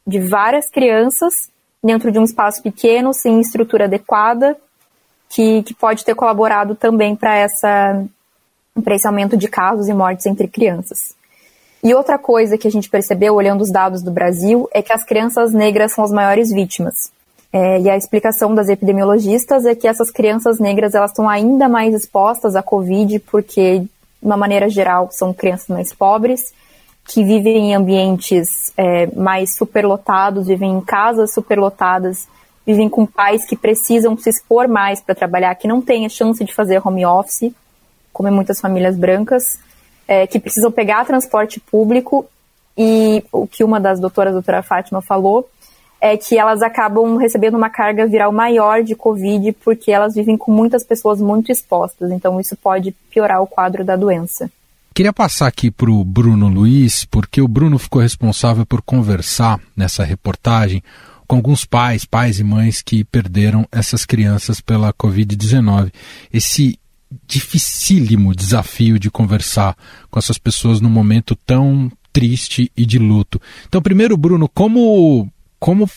de 0.05 0.19
várias 0.19 0.69
crianças 0.69 1.49
dentro 1.83 2.11
de 2.11 2.19
um 2.19 2.23
espaço 2.23 2.61
pequeno, 2.61 3.13
sem 3.13 3.39
estrutura 3.39 3.85
adequada, 3.85 4.57
que, 5.29 5.63
que 5.63 5.73
pode 5.73 6.03
ter 6.03 6.15
colaborado 6.15 6.75
também 6.75 7.15
para 7.15 7.35
essa 7.37 8.05
para 8.83 8.95
esse 8.95 9.05
aumento 9.05 9.35
de 9.35 9.47
casos 9.47 9.89
e 9.89 9.93
mortes 9.93 10.25
entre 10.25 10.47
crianças. 10.47 11.13
E 11.83 11.93
outra 11.93 12.17
coisa 12.17 12.57
que 12.57 12.67
a 12.67 12.71
gente 12.71 12.89
percebeu 12.89 13.33
olhando 13.35 13.61
os 13.61 13.71
dados 13.71 14.01
do 14.01 14.11
Brasil 14.11 14.69
é 14.73 14.81
que 14.81 14.93
as 14.93 15.03
crianças 15.03 15.53
negras 15.53 15.93
são 15.93 16.03
as 16.03 16.11
maiores 16.11 16.49
vítimas. 16.49 17.11
É, 17.51 17.79
e 17.81 17.89
a 17.89 17.97
explicação 17.97 18.53
das 18.53 18.69
epidemiologistas 18.69 19.65
é 19.65 19.73
que 19.73 19.87
essas 19.87 20.11
crianças 20.11 20.59
negras 20.59 20.93
elas 20.93 21.11
estão 21.11 21.27
ainda 21.27 21.67
mais 21.67 21.95
expostas 21.95 22.55
à 22.55 22.61
Covid 22.61 23.19
porque, 23.19 23.79
de 23.79 23.89
uma 24.21 24.37
maneira 24.37 24.69
geral, 24.69 25.09
são 25.11 25.33
crianças 25.33 25.67
mais 25.67 25.91
pobres, 25.93 26.53
que 27.05 27.23
vivem 27.23 27.71
em 27.71 27.75
ambientes 27.75 28.71
é, 28.77 29.07
mais 29.15 29.55
superlotados, 29.55 30.45
vivem 30.45 30.71
em 30.71 30.81
casas 30.81 31.33
superlotadas, 31.33 32.27
vivem 32.65 32.87
com 32.87 33.03
pais 33.03 33.45
que 33.45 33.57
precisam 33.57 34.15
se 34.15 34.29
expor 34.29 34.67
mais 34.67 35.01
para 35.01 35.15
trabalhar, 35.15 35.55
que 35.55 35.67
não 35.67 35.81
têm 35.81 36.05
a 36.05 36.09
chance 36.09 36.43
de 36.43 36.53
fazer 36.53 36.79
home 36.85 37.03
office, 37.03 37.51
como 38.13 38.29
em 38.29 38.31
muitas 38.31 38.61
famílias 38.61 38.95
brancas 38.95 39.57
é, 40.07 40.27
que 40.27 40.39
precisam 40.39 40.71
pegar 40.71 41.05
transporte 41.05 41.59
público. 41.59 42.27
E 42.77 43.23
o 43.31 43.47
que 43.47 43.63
uma 43.63 43.79
das 43.79 43.99
doutoras, 43.99 44.31
a 44.31 44.33
doutora 44.33 44.61
Fátima, 44.61 45.01
falou 45.01 45.49
é 46.01 46.15
que 46.15 46.37
elas 46.37 46.61
acabam 46.61 47.17
recebendo 47.17 47.55
uma 47.55 47.69
carga 47.69 48.07
viral 48.07 48.31
maior 48.31 48.83
de 48.83 48.95
Covid 48.95 49.51
porque 49.63 49.91
elas 49.91 50.15
vivem 50.15 50.37
com 50.37 50.51
muitas 50.51 50.83
pessoas 50.83 51.19
muito 51.19 51.51
expostas. 51.51 52.11
Então, 52.11 52.39
isso 52.39 52.55
pode 52.55 52.91
piorar 53.09 53.41
o 53.41 53.47
quadro 53.47 53.83
da 53.83 53.95
doença. 53.95 54.49
Queria 54.93 55.13
passar 55.13 55.47
aqui 55.47 55.69
para 55.71 55.89
o 55.89 56.03
Bruno 56.03 56.47
Luiz, 56.47 57.05
porque 57.05 57.41
o 57.41 57.47
Bruno 57.47 57.77
ficou 57.77 58.01
responsável 58.01 58.65
por 58.65 58.81
conversar 58.81 59.59
nessa 59.75 60.03
reportagem 60.03 60.83
com 61.27 61.35
alguns 61.35 61.63
pais, 61.63 62.05
pais 62.05 62.39
e 62.39 62.43
mães 62.43 62.81
que 62.81 63.03
perderam 63.03 63.65
essas 63.71 64.03
crianças 64.03 64.59
pela 64.59 64.91
Covid-19. 64.91 65.93
Esse 66.33 66.79
dificílimo 67.27 68.35
desafio 68.35 68.99
de 68.99 69.09
conversar 69.11 69.75
com 70.09 70.19
essas 70.19 70.37
pessoas 70.37 70.81
num 70.81 70.89
momento 70.89 71.35
tão 71.35 71.91
triste 72.11 72.71
e 72.75 72.85
de 72.85 72.97
luto. 72.97 73.39
Então, 73.67 73.81
primeiro, 73.81 74.17
Bruno, 74.17 74.49
como 74.49 75.31
como 75.59 75.89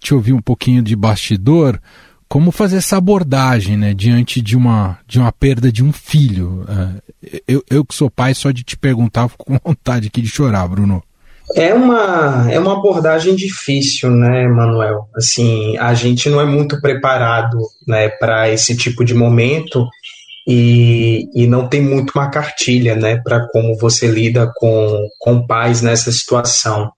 te 0.00 0.14
ouvir 0.14 0.32
um 0.32 0.42
pouquinho 0.42 0.82
de 0.82 0.94
bastidor, 0.94 1.80
como 2.28 2.50
fazer 2.50 2.76
essa 2.76 2.96
abordagem, 2.96 3.76
né, 3.76 3.94
diante 3.94 4.40
de 4.42 4.56
uma 4.56 4.98
de 5.06 5.18
uma 5.18 5.32
perda 5.32 5.70
de 5.70 5.82
um 5.82 5.92
filho? 5.92 6.64
É, 6.68 7.40
eu, 7.46 7.64
eu 7.70 7.84
que 7.84 7.94
sou 7.94 8.10
pai, 8.10 8.34
só 8.34 8.50
de 8.50 8.62
te 8.62 8.76
perguntar, 8.76 9.28
fico 9.28 9.44
com 9.46 9.58
vontade 9.64 10.08
aqui 10.08 10.20
de 10.20 10.28
chorar, 10.28 10.68
Bruno. 10.68 11.02
É 11.54 11.72
uma, 11.72 12.50
é 12.50 12.58
uma 12.58 12.72
abordagem 12.72 13.36
difícil, 13.36 14.10
né, 14.10 14.48
Manuel? 14.48 15.08
Assim, 15.14 15.76
a 15.78 15.94
gente 15.94 16.28
não 16.28 16.40
é 16.40 16.44
muito 16.44 16.80
preparado 16.80 17.56
né, 17.86 18.08
para 18.08 18.50
esse 18.50 18.76
tipo 18.76 19.04
de 19.04 19.14
momento 19.14 19.86
e, 20.46 21.28
e 21.34 21.46
não 21.46 21.68
tem 21.68 21.80
muito 21.80 22.10
uma 22.16 22.30
cartilha 22.30 22.96
né, 22.96 23.20
para 23.22 23.46
como 23.48 23.76
você 23.78 24.08
lida 24.08 24.50
com, 24.56 25.08
com 25.20 25.46
pais 25.46 25.82
nessa 25.82 26.10
situação. 26.10 26.90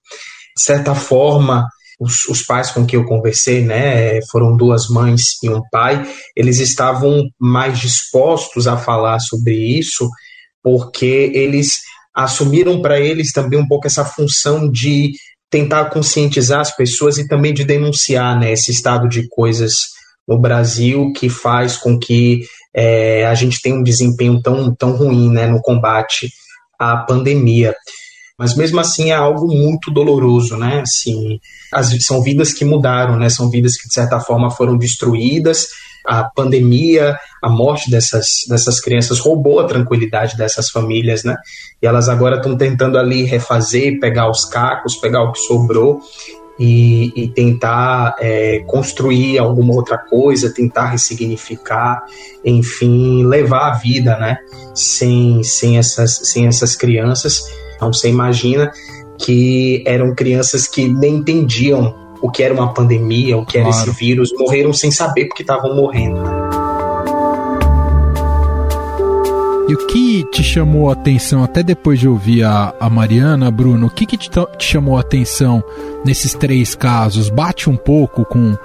De 0.57 0.63
certa 0.63 0.95
forma, 0.95 1.69
os, 1.99 2.27
os, 2.29 2.43
pais 2.43 2.71
com 2.71 2.87
quem 2.87 2.99
eu 2.99 3.07
conversei, 3.07 3.63
né, 3.63 4.21
foram 4.31 4.57
duas 4.57 4.89
mães 4.89 5.43
e 5.43 5.51
um 5.51 5.61
pai, 5.71 6.09
eles 6.37 6.61
estavam 6.61 7.29
mais 7.39 7.79
dispostos 7.79 8.67
a 8.67 8.77
falar 8.77 9.19
sobre 9.19 9.55
isso, 9.55 10.09
porque 10.63 11.33
eles 11.35 11.79
assumiram 12.15 12.81
para 12.81 13.01
eles 13.01 13.33
também 13.33 13.59
um 13.59 13.67
pouco 13.67 13.87
essa 13.87 14.05
função 14.05 14.71
de 14.71 15.13
tentar 15.51 15.87
conscientizar 15.87 16.61
as 16.61 16.75
pessoas 16.75 17.19
e 17.19 17.27
também 17.27 17.55
de 17.55 17.65
denunciar 17.65 18.39
né, 18.39 18.53
esse 18.53 18.71
estado 18.71 19.09
de 19.09 19.27
coisas 19.29 19.75
no 20.27 20.39
Brasil 20.39 21.13
que 21.15 21.31
faz 21.31 21.77
com 21.77 21.99
que 21.99 22.43
é, 22.75 23.25
a 23.27 23.35
gente 23.35 23.61
tenha 23.63 23.75
um 23.75 23.83
desempenho 23.83 24.41
tão, 24.43 24.75
tão 24.75 24.93
ruim 24.93 25.31
né, 25.31 25.47
no 25.47 25.61
combate 25.63 26.31
à 26.79 26.99
pandemia. 26.99 27.75
Mas 28.39 28.55
mesmo 28.55 28.79
assim 28.79 29.11
é 29.11 29.15
algo 29.15 29.49
muito 29.49 29.91
doloroso, 29.91 30.57
né? 30.57 30.83
Assim, 30.83 31.41
as, 31.73 31.89
são 32.05 32.23
vidas 32.23 32.53
que 32.53 32.65
mudaram, 32.65 33.17
né? 33.17 33.29
São 33.29 33.51
vidas 33.51 33.77
que 33.77 33.89
de 33.89 33.95
certa 33.95 34.21
forma 34.21 34.49
foram 34.49 34.79
destruídas. 34.79 35.67
A 36.07 36.23
pandemia, 36.23 37.19
a 37.43 37.49
morte 37.51 37.91
dessas, 37.91 38.45
dessas 38.49 38.81
crianças 38.81 39.19
roubou 39.19 39.59
a 39.59 39.67
tranquilidade 39.67 40.37
dessas 40.37 40.71
famílias, 40.71 41.25
né? 41.25 41.37
E 41.83 41.87
elas 41.87 42.09
agora 42.09 42.37
estão 42.37 42.57
tentando 42.57 42.97
ali 42.97 43.25
refazer, 43.25 43.99
pegar 43.99 44.31
os 44.31 44.45
cacos, 44.45 44.95
pegar 44.95 45.25
o 45.25 45.33
que 45.33 45.41
sobrou 45.41 46.01
e, 46.59 47.13
e 47.17 47.29
tentar 47.29 48.15
é, 48.21 48.61
construir 48.69 49.39
alguma 49.39 49.75
outra 49.75 49.99
coisa, 49.99 50.55
tentar 50.55 50.91
ressignificar, 50.91 52.05
enfim, 52.45 53.27
levar 53.27 53.73
a 53.73 53.75
vida, 53.75 54.17
né? 54.17 54.39
Sem, 54.75 55.43
sem, 55.43 55.77
essas, 55.77 56.21
sem 56.23 56.47
essas 56.47 56.77
crianças. 56.77 57.43
Então 57.79 57.93
você 57.93 58.09
imagina 58.09 58.73
que 59.17 59.85
eram 59.87 60.15
crianças 60.15 60.67
que 60.67 60.89
nem 60.89 61.17
entendiam 61.17 61.95
o 62.21 62.29
que 62.29 62.43
era 62.43 62.53
uma 62.53 62.75
pandemia, 62.75 63.39
o 63.39 63.47
que 63.47 63.57
era 63.57 63.69
claro. 63.71 63.91
esse 63.91 63.99
vírus, 63.99 64.33
morreram 64.37 64.73
sem 64.73 64.91
saber 64.91 65.27
porque 65.27 65.43
estavam 65.43 65.77
morrendo. 65.77 66.21
E 69.69 69.75
o 69.75 69.87
que 69.87 70.25
te 70.31 70.43
chamou 70.43 70.89
a 70.89 70.95
atenção, 70.95 71.45
até 71.45 71.63
depois 71.63 72.01
de 72.01 72.09
ouvir 72.09 72.43
a, 72.43 72.75
a 72.81 72.89
Mariana, 72.89 73.51
Bruno, 73.51 73.89
o 73.89 73.91
que, 73.91 74.07
que 74.07 74.17
te, 74.17 74.31
te, 74.31 74.65
chamou 74.65 74.97
a 74.97 75.01
atenção 75.01 75.63
nesses 76.07 76.33
três 76.33 76.75
casos? 76.75 77.29
Bate 77.29 77.69
um 77.69 77.77
pouco 77.77 78.25
com 78.25 78.53
uh, 78.53 78.59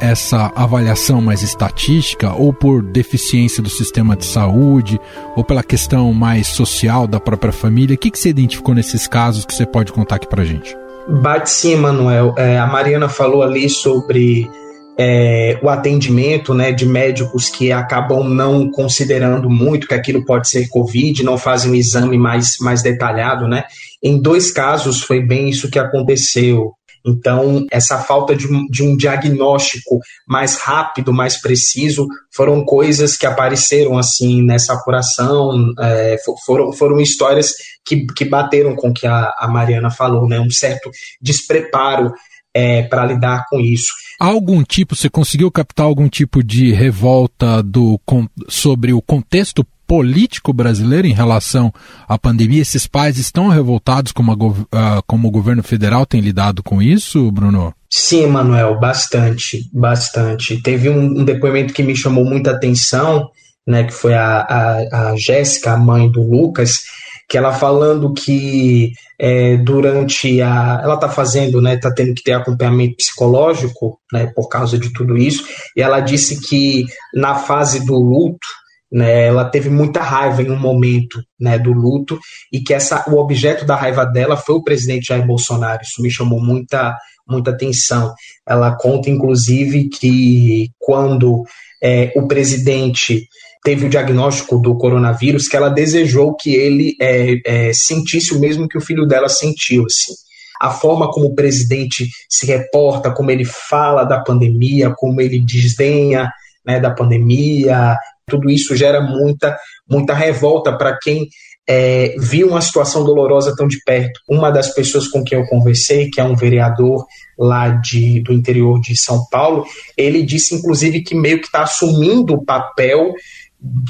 essa 0.00 0.50
avaliação 0.56 1.20
mais 1.20 1.42
estatística, 1.42 2.32
ou 2.32 2.50
por 2.50 2.82
deficiência 2.82 3.62
do 3.62 3.68
sistema 3.68 4.16
de 4.16 4.24
saúde, 4.24 4.98
ou 5.36 5.44
pela 5.44 5.62
questão 5.62 6.10
mais 6.14 6.46
social 6.46 7.06
da 7.06 7.20
própria 7.20 7.52
família? 7.52 7.94
O 7.94 7.98
que, 7.98 8.10
que 8.10 8.18
você 8.18 8.30
identificou 8.30 8.74
nesses 8.74 9.06
casos 9.06 9.44
que 9.44 9.54
você 9.54 9.66
pode 9.66 9.92
contar 9.92 10.16
aqui 10.16 10.26
pra 10.26 10.46
gente? 10.46 10.74
Bate 11.08 11.50
sim, 11.50 11.76
Manuel. 11.76 12.34
É, 12.38 12.58
a 12.58 12.66
Mariana 12.66 13.06
falou 13.06 13.42
ali 13.42 13.68
sobre 13.68 14.48
é, 14.98 15.58
o 15.62 15.68
atendimento 15.68 16.52
né, 16.52 16.72
de 16.72 16.86
médicos 16.86 17.48
que 17.48 17.72
acabam 17.72 18.28
não 18.28 18.70
considerando 18.70 19.48
muito 19.48 19.86
que 19.86 19.94
aquilo 19.94 20.24
pode 20.24 20.48
ser 20.48 20.68
Covid, 20.68 21.22
não 21.22 21.38
fazem 21.38 21.70
um 21.70 21.74
exame 21.74 22.18
mais, 22.18 22.58
mais 22.60 22.82
detalhado. 22.82 23.48
Né? 23.48 23.64
Em 24.02 24.20
dois 24.20 24.50
casos 24.50 25.02
foi 25.02 25.20
bem 25.20 25.48
isso 25.48 25.70
que 25.70 25.78
aconteceu. 25.78 26.74
Então, 27.04 27.66
essa 27.72 27.98
falta 27.98 28.34
de 28.34 28.46
um, 28.46 28.64
de 28.68 28.82
um 28.84 28.96
diagnóstico 28.96 29.98
mais 30.26 30.56
rápido, 30.56 31.12
mais 31.12 31.40
preciso, 31.40 32.06
foram 32.32 32.64
coisas 32.64 33.16
que 33.16 33.26
apareceram 33.26 33.98
assim 33.98 34.42
nessa 34.42 34.74
apuração, 34.74 35.72
é, 35.80 36.16
foram, 36.46 36.72
foram 36.72 37.00
histórias 37.00 37.54
que, 37.84 38.06
que 38.06 38.24
bateram 38.24 38.76
com 38.76 38.90
o 38.90 38.94
que 38.94 39.06
a, 39.06 39.32
a 39.36 39.48
Mariana 39.48 39.90
falou, 39.90 40.28
né? 40.28 40.38
um 40.38 40.50
certo 40.50 40.90
despreparo 41.20 42.12
é, 42.54 42.82
para 42.82 43.06
lidar 43.06 43.46
com 43.48 43.58
isso. 43.58 43.92
Algum 44.30 44.62
tipo, 44.62 44.94
você 44.94 45.10
conseguiu 45.10 45.50
captar 45.50 45.86
algum 45.86 46.08
tipo 46.08 46.44
de 46.44 46.72
revolta 46.72 47.62
do, 47.62 47.98
com, 48.06 48.28
sobre 48.48 48.92
o 48.92 49.02
contexto 49.02 49.66
político 49.86 50.52
brasileiro 50.52 51.08
em 51.08 51.12
relação 51.12 51.72
à 52.08 52.16
pandemia? 52.16 52.62
Esses 52.62 52.86
pais 52.86 53.18
estão 53.18 53.48
revoltados 53.48 54.12
como, 54.12 54.32
a, 54.32 54.34
uh, 54.34 55.02
como 55.06 55.26
o 55.26 55.30
governo 55.30 55.62
federal 55.62 56.06
tem 56.06 56.20
lidado 56.20 56.62
com 56.62 56.80
isso, 56.80 57.30
Bruno? 57.32 57.74
Sim, 57.90 58.26
Manuel, 58.28 58.78
bastante, 58.78 59.68
bastante. 59.72 60.62
Teve 60.62 60.88
um, 60.88 61.20
um, 61.20 61.24
depoimento 61.24 61.74
que 61.74 61.82
me 61.82 61.96
chamou 61.96 62.24
muita 62.24 62.52
atenção, 62.52 63.28
né, 63.66 63.84
que 63.84 63.92
foi 63.92 64.14
a, 64.14 64.38
a, 64.38 65.10
a 65.10 65.16
Jéssica, 65.16 65.72
a 65.72 65.76
mãe 65.76 66.10
do 66.10 66.22
Lucas, 66.22 66.84
que 67.32 67.38
ela 67.38 67.54
falando 67.54 68.12
que 68.12 68.92
é, 69.18 69.56
durante 69.56 70.42
a. 70.42 70.82
Ela 70.84 70.96
está 70.96 71.08
fazendo, 71.08 71.62
né? 71.62 71.76
Está 71.76 71.90
tendo 71.90 72.12
que 72.12 72.22
ter 72.22 72.34
acompanhamento 72.34 72.96
psicológico, 72.98 73.98
né? 74.12 74.30
Por 74.36 74.50
causa 74.50 74.78
de 74.78 74.92
tudo 74.92 75.16
isso. 75.16 75.42
E 75.74 75.80
ela 75.80 76.00
disse 76.00 76.42
que 76.46 76.84
na 77.14 77.34
fase 77.34 77.86
do 77.86 77.94
luto, 77.94 78.46
né, 78.92 79.28
ela 79.28 79.46
teve 79.46 79.70
muita 79.70 80.02
raiva 80.02 80.42
em 80.42 80.50
um 80.50 80.58
momento 80.58 81.22
né, 81.40 81.58
do 81.58 81.72
luto 81.72 82.20
e 82.52 82.60
que 82.60 82.74
essa, 82.74 83.02
o 83.08 83.16
objeto 83.16 83.64
da 83.64 83.76
raiva 83.76 84.04
dela 84.04 84.36
foi 84.36 84.56
o 84.56 84.62
presidente 84.62 85.06
Jair 85.06 85.26
Bolsonaro. 85.26 85.80
Isso 85.82 86.02
me 86.02 86.10
chamou 86.10 86.38
muita, 86.38 86.94
muita 87.26 87.50
atenção. 87.50 88.12
Ela 88.46 88.76
conta, 88.76 89.08
inclusive, 89.08 89.88
que 89.88 90.68
quando 90.78 91.44
é, 91.82 92.12
o 92.14 92.28
presidente 92.28 93.26
teve 93.62 93.86
o 93.86 93.88
diagnóstico 93.88 94.58
do 94.58 94.76
coronavírus, 94.76 95.46
que 95.46 95.56
ela 95.56 95.68
desejou 95.68 96.34
que 96.34 96.54
ele 96.54 96.96
é, 97.00 97.34
é, 97.44 97.72
sentisse 97.72 98.34
o 98.34 98.40
mesmo 98.40 98.68
que 98.68 98.76
o 98.76 98.80
filho 98.80 99.06
dela 99.06 99.28
sentiu. 99.28 99.84
Assim. 99.84 100.12
A 100.60 100.70
forma 100.70 101.10
como 101.10 101.26
o 101.26 101.34
presidente 101.34 102.08
se 102.28 102.46
reporta, 102.46 103.12
como 103.12 103.30
ele 103.30 103.44
fala 103.44 104.04
da 104.04 104.20
pandemia, 104.20 104.92
como 104.96 105.20
ele 105.20 105.38
desdenha 105.38 106.30
né, 106.66 106.80
da 106.80 106.90
pandemia, 106.90 107.96
tudo 108.28 108.50
isso 108.50 108.76
gera 108.76 109.00
muita, 109.00 109.56
muita 109.88 110.14
revolta 110.14 110.76
para 110.76 110.96
quem 111.00 111.28
é, 111.68 112.16
viu 112.18 112.48
uma 112.48 112.60
situação 112.60 113.04
dolorosa 113.04 113.54
tão 113.56 113.68
de 113.68 113.78
perto. 113.84 114.20
Uma 114.28 114.50
das 114.50 114.74
pessoas 114.74 115.06
com 115.06 115.22
quem 115.22 115.38
eu 115.38 115.46
conversei, 115.46 116.10
que 116.10 116.20
é 116.20 116.24
um 116.24 116.34
vereador 116.34 117.04
lá 117.38 117.68
de, 117.68 118.20
do 118.20 118.32
interior 118.32 118.80
de 118.80 118.96
São 118.96 119.24
Paulo, 119.30 119.64
ele 119.96 120.22
disse 120.22 120.54
inclusive 120.54 121.02
que 121.02 121.14
meio 121.14 121.40
que 121.40 121.46
está 121.46 121.62
assumindo 121.62 122.34
o 122.34 122.44
papel 122.44 123.12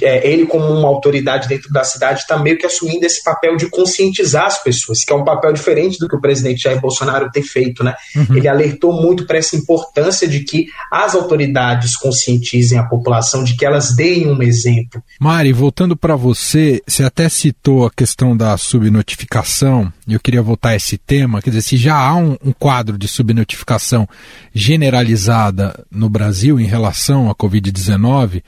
é, 0.02 0.28
ele 0.28 0.46
como 0.46 0.66
uma 0.66 0.88
autoridade 0.88 1.48
dentro 1.48 1.72
da 1.72 1.82
cidade 1.82 2.20
está 2.20 2.38
meio 2.38 2.58
que 2.58 2.66
assumindo 2.66 3.06
esse 3.06 3.22
papel 3.22 3.56
de 3.56 3.68
conscientizar 3.70 4.46
as 4.46 4.62
pessoas, 4.62 5.02
que 5.02 5.12
é 5.12 5.16
um 5.16 5.24
papel 5.24 5.52
diferente 5.52 5.98
do 5.98 6.08
que 6.08 6.14
o 6.14 6.20
presidente 6.20 6.62
Jair 6.62 6.80
Bolsonaro 6.80 7.30
tem 7.30 7.42
feito, 7.42 7.82
né? 7.82 7.94
Uhum. 8.14 8.36
Ele 8.36 8.48
alertou 8.48 8.92
muito 8.92 9.26
para 9.26 9.38
essa 9.38 9.56
importância 9.56 10.28
de 10.28 10.40
que 10.40 10.66
as 10.90 11.14
autoridades 11.14 11.96
conscientizem 11.96 12.78
a 12.78 12.84
população, 12.84 13.42
de 13.42 13.56
que 13.56 13.64
elas 13.64 13.94
deem 13.94 14.28
um 14.28 14.42
exemplo. 14.42 15.02
Mari, 15.18 15.52
voltando 15.52 15.96
para 15.96 16.16
você, 16.16 16.82
você 16.86 17.04
até 17.04 17.28
citou 17.28 17.86
a 17.86 17.90
questão 17.90 18.36
da 18.36 18.56
subnotificação, 18.56 19.92
e 20.06 20.14
eu 20.14 20.20
queria 20.20 20.42
voltar 20.42 20.70
a 20.70 20.76
esse 20.76 20.98
tema, 20.98 21.40
quer 21.40 21.50
dizer, 21.50 21.62
se 21.62 21.76
já 21.76 21.96
há 21.96 22.14
um, 22.14 22.36
um 22.44 22.52
quadro 22.52 22.98
de 22.98 23.08
subnotificação 23.08 24.06
generalizada 24.54 25.84
no 25.90 26.10
Brasil 26.10 26.60
em 26.60 26.66
relação 26.66 27.30
à 27.30 27.34
Covid-19, 27.34 28.42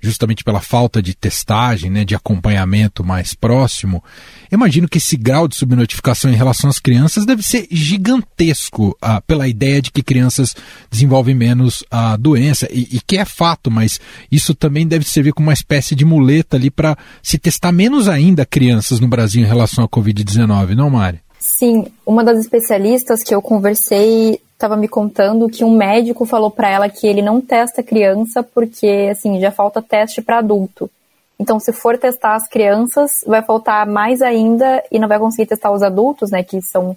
justamente 0.00 0.42
pela 0.42 0.60
falta 0.60 1.02
de 1.02 1.14
testagem, 1.14 1.90
né, 1.90 2.04
de 2.04 2.14
acompanhamento 2.14 3.04
mais 3.04 3.34
próximo, 3.34 4.02
imagino 4.50 4.88
que 4.88 4.98
esse 4.98 5.16
grau 5.16 5.46
de 5.46 5.56
subnotificação 5.56 6.30
em 6.30 6.36
relação 6.36 6.70
às 6.70 6.78
crianças 6.78 7.26
deve 7.26 7.42
ser 7.42 7.66
gigantesco, 7.70 8.96
ah, 9.00 9.20
pela 9.20 9.46
ideia 9.46 9.82
de 9.82 9.90
que 9.90 10.02
crianças 10.02 10.54
desenvolvem 10.90 11.34
menos 11.34 11.84
a 11.90 12.16
doença, 12.16 12.68
e, 12.70 12.88
e, 12.92 13.00
que 13.00 13.16
é 13.18 13.24
fato, 13.24 13.70
mas 13.70 14.00
isso 14.30 14.54
também 14.54 14.86
deve 14.86 15.04
servir 15.04 15.32
como 15.32 15.48
uma 15.48 15.54
espécie 15.54 15.94
de 15.94 16.04
muleta 16.04 16.56
ali 16.56 16.70
para 16.70 16.96
se 17.22 17.38
testar 17.38 17.72
menos 17.72 18.08
ainda 18.08 18.46
crianças 18.46 19.00
no 19.00 19.08
Brasil 19.08 19.42
em 19.42 19.46
relação 19.46 19.84
à 19.84 19.88
Covid-19, 19.88 20.74
não, 20.74 20.90
Mari? 20.90 21.20
Sim, 21.38 21.86
uma 22.04 22.22
das 22.22 22.38
especialistas 22.38 23.22
que 23.22 23.34
eu 23.34 23.40
conversei 23.40 24.40
estava 24.60 24.76
me 24.76 24.86
contando 24.86 25.48
que 25.48 25.64
um 25.64 25.74
médico 25.74 26.26
falou 26.26 26.50
para 26.50 26.68
ela 26.68 26.88
que 26.90 27.06
ele 27.06 27.22
não 27.22 27.40
testa 27.40 27.82
criança 27.82 28.42
porque 28.42 29.08
assim 29.10 29.40
já 29.40 29.50
falta 29.50 29.80
teste 29.80 30.20
para 30.20 30.38
adulto. 30.38 30.90
Então, 31.38 31.58
se 31.58 31.72
for 31.72 31.96
testar 31.96 32.34
as 32.34 32.46
crianças, 32.46 33.24
vai 33.26 33.40
faltar 33.40 33.86
mais 33.86 34.20
ainda 34.20 34.84
e 34.92 34.98
não 34.98 35.08
vai 35.08 35.18
conseguir 35.18 35.48
testar 35.48 35.70
os 35.70 35.82
adultos, 35.82 36.30
né, 36.30 36.42
que 36.42 36.60
são 36.60 36.94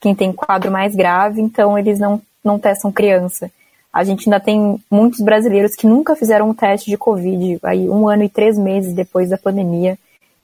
quem 0.00 0.12
tem 0.12 0.32
quadro 0.32 0.72
mais 0.72 0.96
grave, 0.96 1.40
então 1.40 1.78
eles 1.78 2.00
não, 2.00 2.20
não 2.42 2.58
testam 2.58 2.90
criança. 2.90 3.48
A 3.92 4.02
gente 4.02 4.28
ainda 4.28 4.40
tem 4.40 4.82
muitos 4.90 5.20
brasileiros 5.20 5.76
que 5.76 5.86
nunca 5.86 6.16
fizeram 6.16 6.50
um 6.50 6.54
teste 6.54 6.90
de 6.90 6.98
Covid, 6.98 7.60
aí 7.62 7.88
um 7.88 8.08
ano 8.08 8.24
e 8.24 8.28
três 8.28 8.58
meses 8.58 8.92
depois 8.92 9.30
da 9.30 9.38
pandemia. 9.38 9.96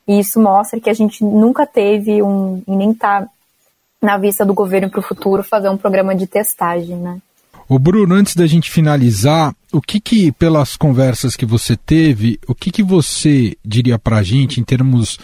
E 0.07 0.21
isso 0.21 0.41
mostra 0.41 0.79
que 0.79 0.89
a 0.89 0.95
gente 0.95 1.25
nunca 1.25 1.67
teve 1.67 2.23
um, 2.23 2.63
e 2.69 2.77
nem 2.77 2.93
está 2.93 3.29
na 4.03 4.17
vista 4.17 4.45
do 4.45 4.55
governo 4.55 4.89
para 4.89 5.01
o 5.01 5.03
futuro, 5.03 5.43
fazer 5.43 5.69
um 5.69 5.77
programa 5.77 6.15
de 6.15 6.27
testagem, 6.27 6.97
né? 6.97 7.21
O 7.69 7.79
Bruno, 7.79 8.17
antes 8.17 8.35
da 8.35 8.49
gente 8.49 8.69
finalizar, 8.69 9.55
o 9.73 9.81
que 9.81 10.01
que, 10.01 10.33
pelas 10.33 10.77
conversas 10.77 11.37
que 11.37 11.47
você 11.47 11.77
teve, 11.77 12.41
o 12.49 12.55
que 12.55 12.71
que 12.71 12.83
você 12.83 13.57
diria 13.65 13.97
para 13.97 14.17
a 14.17 14.23
gente 14.25 14.61
em 14.61 14.65
termos, 14.65 15.21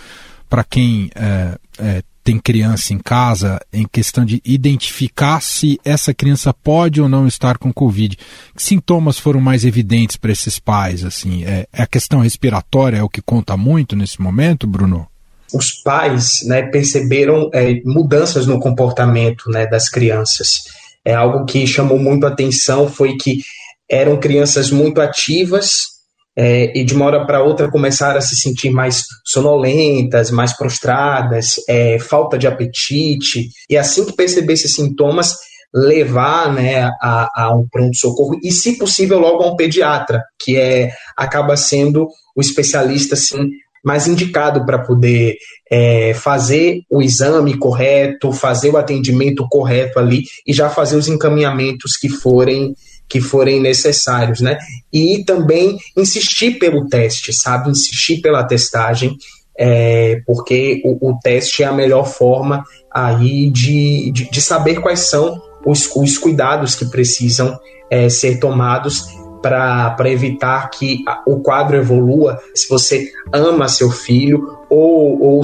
para 0.49 0.63
quem 0.63 1.11
é, 1.17 1.59
é, 1.77 2.03
tem 2.23 2.39
criança 2.39 2.93
em 2.93 2.99
casa, 2.99 3.61
em 3.73 3.85
questão 3.85 4.25
de 4.25 4.41
identificar 4.45 5.41
se 5.41 5.81
essa 5.85 6.15
criança 6.15 6.55
pode 6.55 7.01
ou 7.01 7.09
não 7.09 7.27
estar 7.27 7.59
com 7.59 7.73
Covid? 7.73 8.17
Que 8.55 8.63
sintomas 8.63 9.19
foram 9.19 9.41
mais 9.41 9.65
evidentes 9.65 10.17
para 10.17 10.31
esses 10.31 10.61
pais? 10.61 11.05
Assim, 11.05 11.45
é, 11.45 11.67
é 11.73 11.83
a 11.83 11.87
questão 11.87 12.21
respiratória 12.21 12.99
é 12.99 13.03
o 13.03 13.09
que 13.09 13.21
conta 13.21 13.57
muito 13.57 13.97
nesse 13.97 14.23
momento, 14.23 14.69
Bruno? 14.69 15.09
Os 15.53 15.73
pais 15.83 16.39
né, 16.45 16.63
perceberam 16.63 17.51
é, 17.53 17.81
mudanças 17.85 18.47
no 18.47 18.59
comportamento 18.61 19.51
né, 19.51 19.67
das 19.67 19.89
crianças. 19.89 20.65
É 21.05 21.15
algo 21.15 21.45
que 21.45 21.67
chamou 21.67 21.99
muito 21.99 22.27
a 22.27 22.31
atenção 22.31 22.89
foi 22.89 23.17
que 23.17 23.41
eram 23.89 24.19
crianças 24.19 24.71
muito 24.71 25.01
ativas 25.01 25.97
é, 26.37 26.79
e 26.79 26.85
de 26.85 26.95
uma 26.95 27.07
hora 27.07 27.25
para 27.25 27.43
outra 27.43 27.71
começaram 27.71 28.19
a 28.19 28.21
se 28.21 28.37
sentir 28.37 28.71
mais 28.71 29.05
sonolentas, 29.25 30.31
mais 30.31 30.55
prostradas, 30.55 31.55
é, 31.69 31.99
falta 31.99 32.37
de 32.37 32.47
apetite. 32.47 33.49
E 33.71 33.77
assim 33.77 34.05
que 34.05 34.13
perceber 34.13 34.53
esses 34.53 34.75
sintomas, 34.75 35.35
levar 35.75 36.53
né, 36.53 36.91
a, 37.01 37.29
a 37.35 37.57
um 37.57 37.67
pronto-socorro 37.69 38.39
e, 38.43 38.53
se 38.53 38.79
possível, 38.79 39.19
logo 39.19 39.43
a 39.43 39.53
um 39.53 39.57
pediatra, 39.57 40.23
que 40.39 40.57
é, 40.57 40.93
acaba 41.17 41.57
sendo 41.57 42.07
o 42.37 42.41
especialista 42.41 43.15
assim, 43.15 43.49
mais 43.87 44.09
indicado 44.09 44.67
para 44.67 44.81
poder 44.81 45.37
é, 45.71 46.13
fazer 46.13 46.83
o 46.91 47.01
exame 47.01 47.57
correto, 47.57 48.33
fazer 48.33 48.71
o 48.71 48.77
atendimento 48.77 49.47
correto 49.49 50.01
ali 50.01 50.25
e 50.45 50.53
já 50.53 50.69
fazer 50.69 50.97
os 50.97 51.07
encaminhamentos 51.07 51.97
que 51.97 52.09
forem 52.09 52.75
que 53.09 53.21
forem 53.21 53.61
necessários, 53.61 54.41
né? 54.41 54.59
E 54.93 55.23
também 55.25 55.79
insistir 55.97 56.59
pelo 56.59 56.89
teste, 56.89 57.33
sabe? 57.33 57.71
Insistir 57.71 58.21
pela 58.21 58.43
testagem, 58.43 59.17
é, 59.57 60.21
porque 60.27 60.83
o, 60.85 61.11
o, 61.11 61.19
teste 61.23 61.63
é 61.63 61.67
a 61.67 61.73
melhor 61.73 62.05
forma 62.05 62.65
aí 62.93 63.49
de, 63.49 64.11
de, 64.11 64.29
de 64.29 64.41
saber 64.43 64.81
quais 64.81 65.09
são 65.09 65.41
os, 65.65 65.89
os 65.95 66.19
cuidados 66.19 66.75
que 66.75 66.87
precisam 66.87 67.57
é, 67.89 68.09
ser 68.09 68.41
tomados 68.41 69.05
para 69.43 70.11
evitar 70.11 70.71
que 70.71 71.05
o 71.27 71.41
quadro 71.41 71.77
evolua, 71.77 72.41
se 72.55 72.69
você 72.69 73.11
ama 73.33 73.69
seu 73.69 73.91
filho 73.91 74.59
ou, 74.69 75.23
ou 75.23 75.43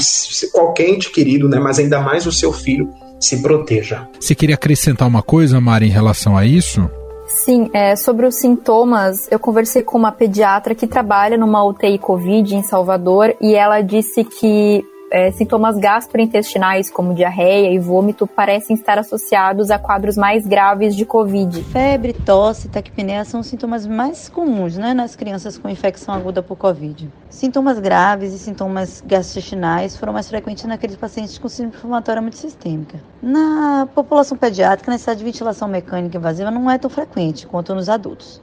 qualquer 0.52 0.88
ente 0.88 1.11
querido, 1.11 1.48
né, 1.48 1.59
mas 1.59 1.78
ainda 1.78 2.00
mais 2.00 2.26
o 2.26 2.33
seu 2.33 2.52
filho, 2.52 2.90
se 3.20 3.40
proteja. 3.40 4.09
Você 4.18 4.35
queria 4.35 4.57
acrescentar 4.57 5.07
uma 5.07 5.22
coisa, 5.22 5.61
Mari, 5.61 5.87
em 5.87 5.90
relação 5.90 6.37
a 6.37 6.44
isso? 6.44 6.90
Sim, 7.26 7.70
é, 7.72 7.96
sobre 7.96 8.26
os 8.26 8.35
sintomas, 8.35 9.26
eu 9.31 9.38
conversei 9.38 9.83
com 9.83 9.96
uma 9.96 10.12
pediatra 10.12 10.74
que 10.74 10.87
trabalha 10.87 11.38
numa 11.38 11.64
UTI 11.64 11.98
Covid 11.98 12.55
em 12.55 12.62
Salvador 12.62 13.35
e 13.40 13.55
ela 13.55 13.81
disse 13.81 14.22
que 14.22 14.85
é, 15.12 15.31
sintomas 15.31 15.77
gastrointestinais, 15.77 16.90
como 16.90 17.14
diarreia 17.14 17.70
e 17.70 17.79
vômito, 17.79 18.27
parecem 18.27 18.75
estar 18.75 18.98
associados 18.98 19.70
a 19.70 19.79
quadros 19.79 20.16
mais 20.16 20.46
graves 20.46 20.96
de 20.96 21.05
Covid. 21.05 21.62
Febre, 21.64 22.14
tosse, 22.14 22.70
taquipneia 22.70 23.22
são 23.27 23.40
os 23.40 23.46
sintomas 23.46 23.87
mais 23.87 24.31
comuns 24.31 24.79
né, 24.79 24.94
nas 24.94 25.14
crianças 25.14 25.59
com 25.59 25.68
infecção 25.68 26.14
aguda 26.14 26.42
por 26.42 26.57
Covid. 26.57 27.12
Sintomas 27.29 27.79
graves 27.79 28.33
e 28.33 28.38
sintomas 28.38 29.03
gastrointestinais 29.07 29.98
foram 29.98 30.14
mais 30.14 30.31
frequentes 30.31 30.64
naqueles 30.64 30.96
pacientes 30.96 31.37
com 31.37 31.48
síndrome 31.48 31.77
inflamatória 31.77 32.22
multissistêmica. 32.22 32.98
Na 33.22 33.87
população 33.94 34.38
pediátrica, 34.38 34.90
a 34.90 34.92
necessidade 34.92 35.18
de 35.18 35.25
ventilação 35.27 35.68
mecânica 35.68 36.16
invasiva 36.16 36.51
não 36.51 36.70
é 36.70 36.79
tão 36.79 36.88
frequente 36.88 37.46
quanto 37.46 37.75
nos 37.75 37.90
adultos 37.90 38.40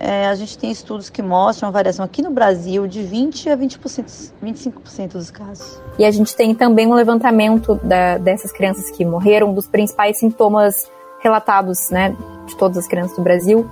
é, 0.00 0.26
a 0.26 0.34
gente 0.34 0.56
tem 0.56 0.70
estudos 0.70 1.10
que 1.10 1.20
mostram 1.20 1.68
uma 1.68 1.72
variação 1.72 2.02
aqui 2.02 2.22
no 2.22 2.30
Brasil 2.30 2.86
de 2.86 3.00
20% 3.00 3.52
a 3.52 3.56
20%, 3.56 4.32
25% 4.42 5.12
dos 5.12 5.30
casos. 5.30 5.78
E 5.98 6.06
a 6.06 6.10
gente 6.10 6.34
tem 6.34 6.54
também 6.54 6.86
um 6.86 6.94
levantamento 6.94 7.74
da, 7.84 8.16
dessas 8.16 8.50
crianças 8.50 8.90
que 8.90 9.04
morreram, 9.04 9.52
dos 9.52 9.66
principais 9.66 10.18
sintomas 10.18 10.90
relatados, 11.22 11.90
né, 11.90 12.16
de 12.46 12.56
todas 12.56 12.78
as 12.78 12.88
crianças 12.88 13.14
do 13.14 13.22
Brasil. 13.22 13.68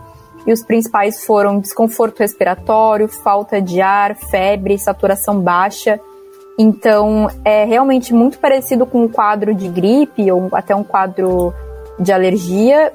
e 0.46 0.52
os 0.52 0.62
principais 0.62 1.24
foram 1.24 1.60
desconforto 1.60 2.20
respiratório, 2.20 3.08
falta 3.08 3.60
de 3.60 3.80
ar, 3.80 4.14
febre, 4.14 4.78
saturação 4.78 5.40
baixa. 5.40 5.98
Então, 6.58 7.28
é 7.44 7.64
realmente 7.64 8.14
muito 8.14 8.38
parecido 8.38 8.86
com 8.86 9.04
um 9.04 9.08
quadro 9.08 9.54
de 9.54 9.68
gripe 9.68 10.30
ou 10.30 10.48
até 10.52 10.74
um 10.74 10.84
quadro 10.84 11.52
de 11.98 12.12
alergia, 12.12 12.92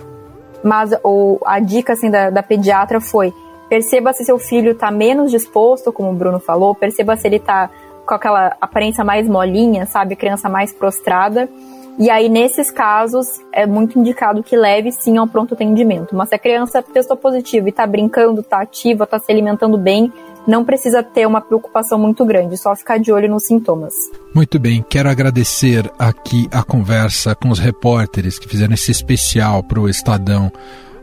mas 0.64 0.92
ou, 1.04 1.40
a 1.46 1.60
dica 1.60 1.94
assim, 1.94 2.10
da, 2.10 2.30
da 2.30 2.42
pediatra 2.42 3.02
foi 3.02 3.34
perceba 3.70 4.14
se 4.14 4.24
seu 4.24 4.38
filho 4.38 4.74
está 4.74 4.92
menos 4.92 5.32
disposto, 5.32 5.92
como 5.92 6.12
o 6.12 6.14
Bruno 6.14 6.40
falou, 6.40 6.76
perceba 6.76 7.16
se 7.16 7.28
ele 7.28 7.38
está 7.38 7.70
com 8.06 8.14
aquela 8.14 8.56
aparência 8.62 9.04
mais 9.04 9.28
molinha, 9.28 9.86
sabe, 9.86 10.16
criança 10.16 10.48
mais 10.48 10.72
prostrada, 10.72 11.50
e 11.98 12.10
aí, 12.10 12.28
nesses 12.28 12.72
casos, 12.72 13.40
é 13.52 13.68
muito 13.68 14.00
indicado 14.00 14.42
que 14.42 14.56
leve 14.56 14.92
sim 14.92 15.18
ao 15.18 15.28
pronto 15.28 15.54
atendimento. 15.54 16.16
Mas 16.16 16.30
se 16.30 16.36
a 16.36 16.40
criança 16.40 16.82
testou 16.82 17.16
positivo 17.16 17.68
e 17.68 17.70
está 17.70 17.86
brincando, 17.86 18.42
está 18.42 18.62
ativa, 18.62 19.04
está 19.04 19.20
se 19.20 19.32
alimentando 19.32 19.78
bem, 19.78 20.12
não 20.48 20.64
precisa 20.64 21.02
ter 21.02 21.26
uma 21.26 21.42
preocupação 21.42 21.98
muito 21.98 22.26
grande, 22.26 22.58
só 22.58 22.76
ficar 22.76 22.98
de 22.98 23.12
olho 23.12 23.30
nos 23.30 23.46
sintomas. 23.46 23.94
Muito 24.34 24.60
bem, 24.60 24.84
quero 24.88 25.10
agradecer 25.10 25.92
aqui 25.98 26.48
a 26.52 26.64
conversa 26.64 27.36
com 27.36 27.50
os 27.50 27.60
repórteres 27.60 28.38
que 28.38 28.48
fizeram 28.48 28.74
esse 28.74 28.92
especial 28.92 29.64
para 29.64 29.80
o 29.80 29.90
Estadão, 29.90 30.52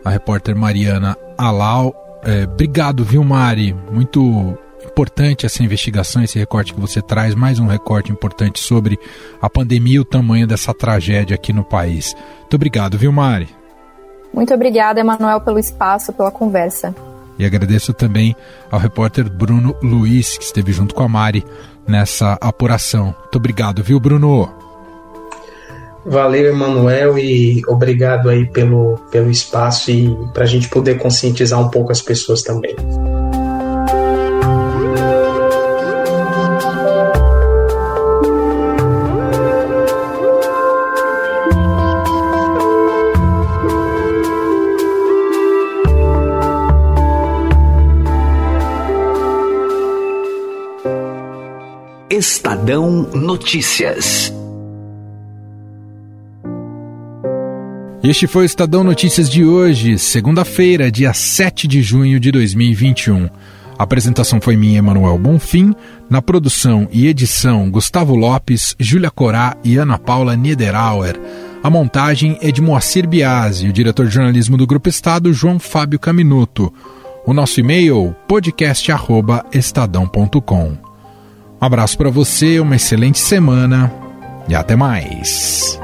a 0.05 0.11
repórter 0.11 0.57
Mariana 0.57 1.17
Alau. 1.37 1.95
É, 2.23 2.45
obrigado, 2.45 3.05
viu, 3.05 3.25
Mari? 3.25 3.75
Muito 3.91 4.59
importante 4.85 5.47
essa 5.47 5.63
investigação, 5.63 6.23
esse 6.23 6.39
recorte 6.39 6.75
que 6.75 6.81
você 6.81 7.01
traz, 7.01 7.35
mais 7.35 7.59
um 7.59 7.67
recorte 7.67 8.13
importante 8.13 8.61
sobre 8.61 8.99
a 9.41 9.49
pandemia 9.49 9.97
e 9.97 10.01
o 10.01 10.05
tamanho 10.05 10.47
dessa 10.47 10.75
tragédia 10.75 11.35
aqui 11.35 11.53
no 11.53 11.65
país. 11.65 12.15
Muito 12.41 12.57
obrigado, 12.57 12.99
viu, 12.99 13.13
Mari? 13.13 13.49
Muito 14.33 14.53
obrigada, 14.55 15.01
Emanuel, 15.01 15.41
pelo 15.41 15.59
espaço, 15.59 16.13
pela 16.13 16.31
conversa. 16.31 16.95
E 17.41 17.45
agradeço 17.47 17.95
também 17.95 18.37
ao 18.71 18.79
repórter 18.79 19.31
Bruno 19.31 19.75
Luiz, 19.83 20.37
que 20.37 20.45
esteve 20.45 20.73
junto 20.73 20.95
com 20.95 21.03
a 21.03 21.09
Mari 21.09 21.43
nessa 21.89 22.37
apuração. 22.39 23.15
Muito 23.19 23.37
obrigado, 23.37 23.83
viu, 23.83 23.99
Bruno? 23.99 24.53
Valeu, 26.05 26.53
Emanuel, 26.53 27.19
e 27.19 27.63
obrigado 27.67 28.29
aí 28.29 28.45
pelo, 28.45 28.99
pelo 29.11 29.31
espaço 29.31 29.91
e 29.91 30.15
para 30.35 30.43
a 30.43 30.47
gente 30.47 30.69
poder 30.69 30.99
conscientizar 30.99 31.59
um 31.59 31.71
pouco 31.71 31.91
as 31.91 32.03
pessoas 32.03 32.43
também. 32.43 32.77
Notícias. 53.15 54.35
Este 58.03 58.27
foi 58.27 58.45
o 58.45 58.47
Estadão 58.47 58.83
Notícias 58.83 59.29
de 59.29 59.45
hoje, 59.45 59.99
segunda-feira, 59.99 60.91
dia 60.91 61.13
7 61.13 61.69
de 61.69 61.83
junho 61.83 62.19
de 62.19 62.31
2021. 62.31 63.29
A 63.79 63.83
apresentação 63.83 64.41
foi 64.41 64.57
minha, 64.57 64.79
Emanuel 64.79 65.19
Bonfim. 65.19 65.75
Na 66.09 66.23
produção 66.23 66.89
e 66.93 67.09
edição, 67.09 67.71
Gustavo 67.71 68.15
Lopes, 68.15 68.75
Júlia 68.79 69.11
Corá 69.11 69.55
e 69.65 69.77
Ana 69.77 69.99
Paula 69.99 70.37
Niederauer. 70.37 71.19
A 71.63 71.69
montagem 71.69 72.39
é 72.41 72.51
de 72.51 72.63
Moacir 72.63 73.07
Biasi, 73.09 73.69
o 73.69 73.73
diretor 73.73 74.07
de 74.07 74.15
jornalismo 74.15 74.57
do 74.57 74.67
Grupo 74.67 74.89
Estado, 74.89 75.31
João 75.33 75.59
Fábio 75.59 75.99
Caminuto. 75.99 76.73
O 77.27 77.35
nosso 77.35 77.61
e-mail, 77.61 78.17
podcast.estadão.com. 78.27 80.90
Um 81.61 81.67
abraço 81.67 81.99
para 81.99 82.09
você, 82.09 82.59
uma 82.59 82.77
excelente 82.77 83.19
semana 83.19 83.93
e 84.49 84.55
até 84.55 84.75
mais. 84.75 85.79